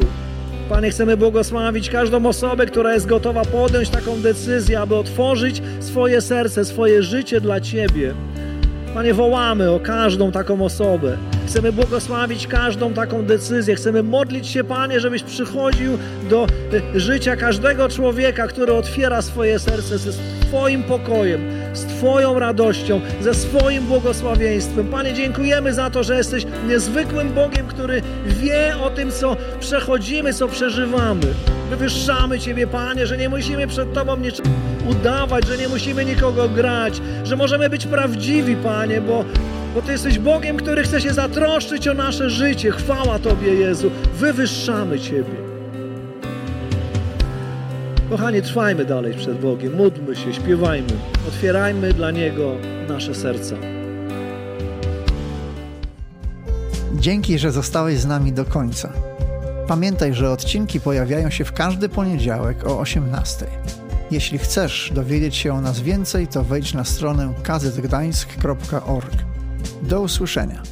Panie, 0.68 0.90
chcemy 0.90 1.16
błogosławić 1.16 1.90
każdą 1.90 2.26
osobę, 2.26 2.66
która 2.66 2.94
jest 2.94 3.06
gotowa 3.06 3.44
podjąć 3.44 3.90
taką 3.90 4.20
decyzję, 4.20 4.80
aby 4.80 4.96
otworzyć 4.96 5.62
swoje 5.80 6.20
serce, 6.20 6.64
swoje 6.64 7.02
życie 7.02 7.40
dla 7.40 7.60
Ciebie. 7.60 8.14
Panie, 8.94 9.14
wołamy 9.14 9.70
o 9.70 9.80
każdą 9.80 10.32
taką 10.32 10.64
osobę. 10.64 11.16
Chcemy 11.50 11.72
błogosławić 11.72 12.46
każdą 12.46 12.94
taką 12.94 13.24
decyzję. 13.24 13.74
Chcemy 13.74 14.02
modlić 14.02 14.48
się, 14.48 14.64
Panie, 14.64 15.00
żebyś 15.00 15.22
przychodził 15.22 15.98
do 16.30 16.46
e, 16.94 17.00
życia 17.00 17.36
każdego 17.36 17.88
człowieka, 17.88 18.46
który 18.46 18.72
otwiera 18.72 19.22
swoje 19.22 19.58
serce 19.58 19.98
ze 19.98 20.10
Twoim 20.40 20.82
pokojem, 20.82 21.40
z 21.72 21.84
Twoją 21.84 22.38
radością, 22.38 23.00
ze 23.20 23.34
swoim 23.34 23.84
błogosławieństwem. 23.84 24.88
Panie, 24.88 25.14
dziękujemy 25.14 25.74
za 25.74 25.90
to, 25.90 26.02
że 26.02 26.16
jesteś 26.16 26.46
niezwykłym 26.68 27.32
Bogiem, 27.32 27.66
który 27.66 28.02
wie 28.26 28.76
o 28.82 28.90
tym, 28.90 29.10
co 29.10 29.36
przechodzimy, 29.60 30.34
co 30.34 30.48
przeżywamy. 30.48 31.26
Wywyższamy 31.70 32.38
Ciebie, 32.38 32.66
Panie, 32.66 33.06
że 33.06 33.16
nie 33.16 33.28
musimy 33.28 33.66
przed 33.66 33.92
Tobą 33.92 34.16
niczego 34.16 34.48
udawać, 34.90 35.46
że 35.46 35.56
nie 35.56 35.68
musimy 35.68 36.04
nikogo 36.04 36.48
grać, 36.48 37.00
że 37.24 37.36
możemy 37.36 37.70
być 37.70 37.86
prawdziwi, 37.86 38.56
Panie, 38.56 39.00
bo, 39.00 39.24
bo 39.74 39.82
Ty 39.82 39.92
jesteś 39.92 40.18
Bogiem, 40.18 40.56
który 40.56 40.82
chce 40.82 41.00
się 41.00 41.12
zatroszczyć 41.14 41.88
o 41.88 41.94
nasze 41.94 42.30
życie. 42.30 42.70
Chwała 42.70 43.18
Tobie, 43.18 43.54
Jezu. 43.54 43.90
Wywyższamy 44.14 45.00
Ciebie. 45.00 45.50
Kochani, 48.10 48.42
trwajmy 48.42 48.84
dalej 48.84 49.14
przed 49.14 49.40
Bogiem, 49.40 49.76
módlmy 49.76 50.16
się, 50.16 50.34
śpiewajmy, 50.34 50.92
otwierajmy 51.28 51.92
dla 51.92 52.10
Niego 52.10 52.56
nasze 52.88 53.14
serca. 53.14 53.56
Dzięki, 56.94 57.38
że 57.38 57.52
zostałeś 57.52 57.98
z 57.98 58.06
nami 58.06 58.32
do 58.32 58.44
końca. 58.44 58.92
Pamiętaj, 59.68 60.14
że 60.14 60.30
odcinki 60.30 60.80
pojawiają 60.80 61.30
się 61.30 61.44
w 61.44 61.52
każdy 61.52 61.88
poniedziałek 61.88 62.66
o 62.66 62.80
18. 62.80 63.46
Jeśli 64.10 64.38
chcesz 64.38 64.92
dowiedzieć 64.94 65.36
się 65.36 65.54
o 65.54 65.60
nas 65.60 65.80
więcej, 65.80 66.26
to 66.26 66.44
wejdź 66.44 66.74
na 66.74 66.84
stronę 66.84 67.34
kazetgdańsk.org. 67.42 69.29
Do 69.82 70.00
usłyszenia. 70.00 70.62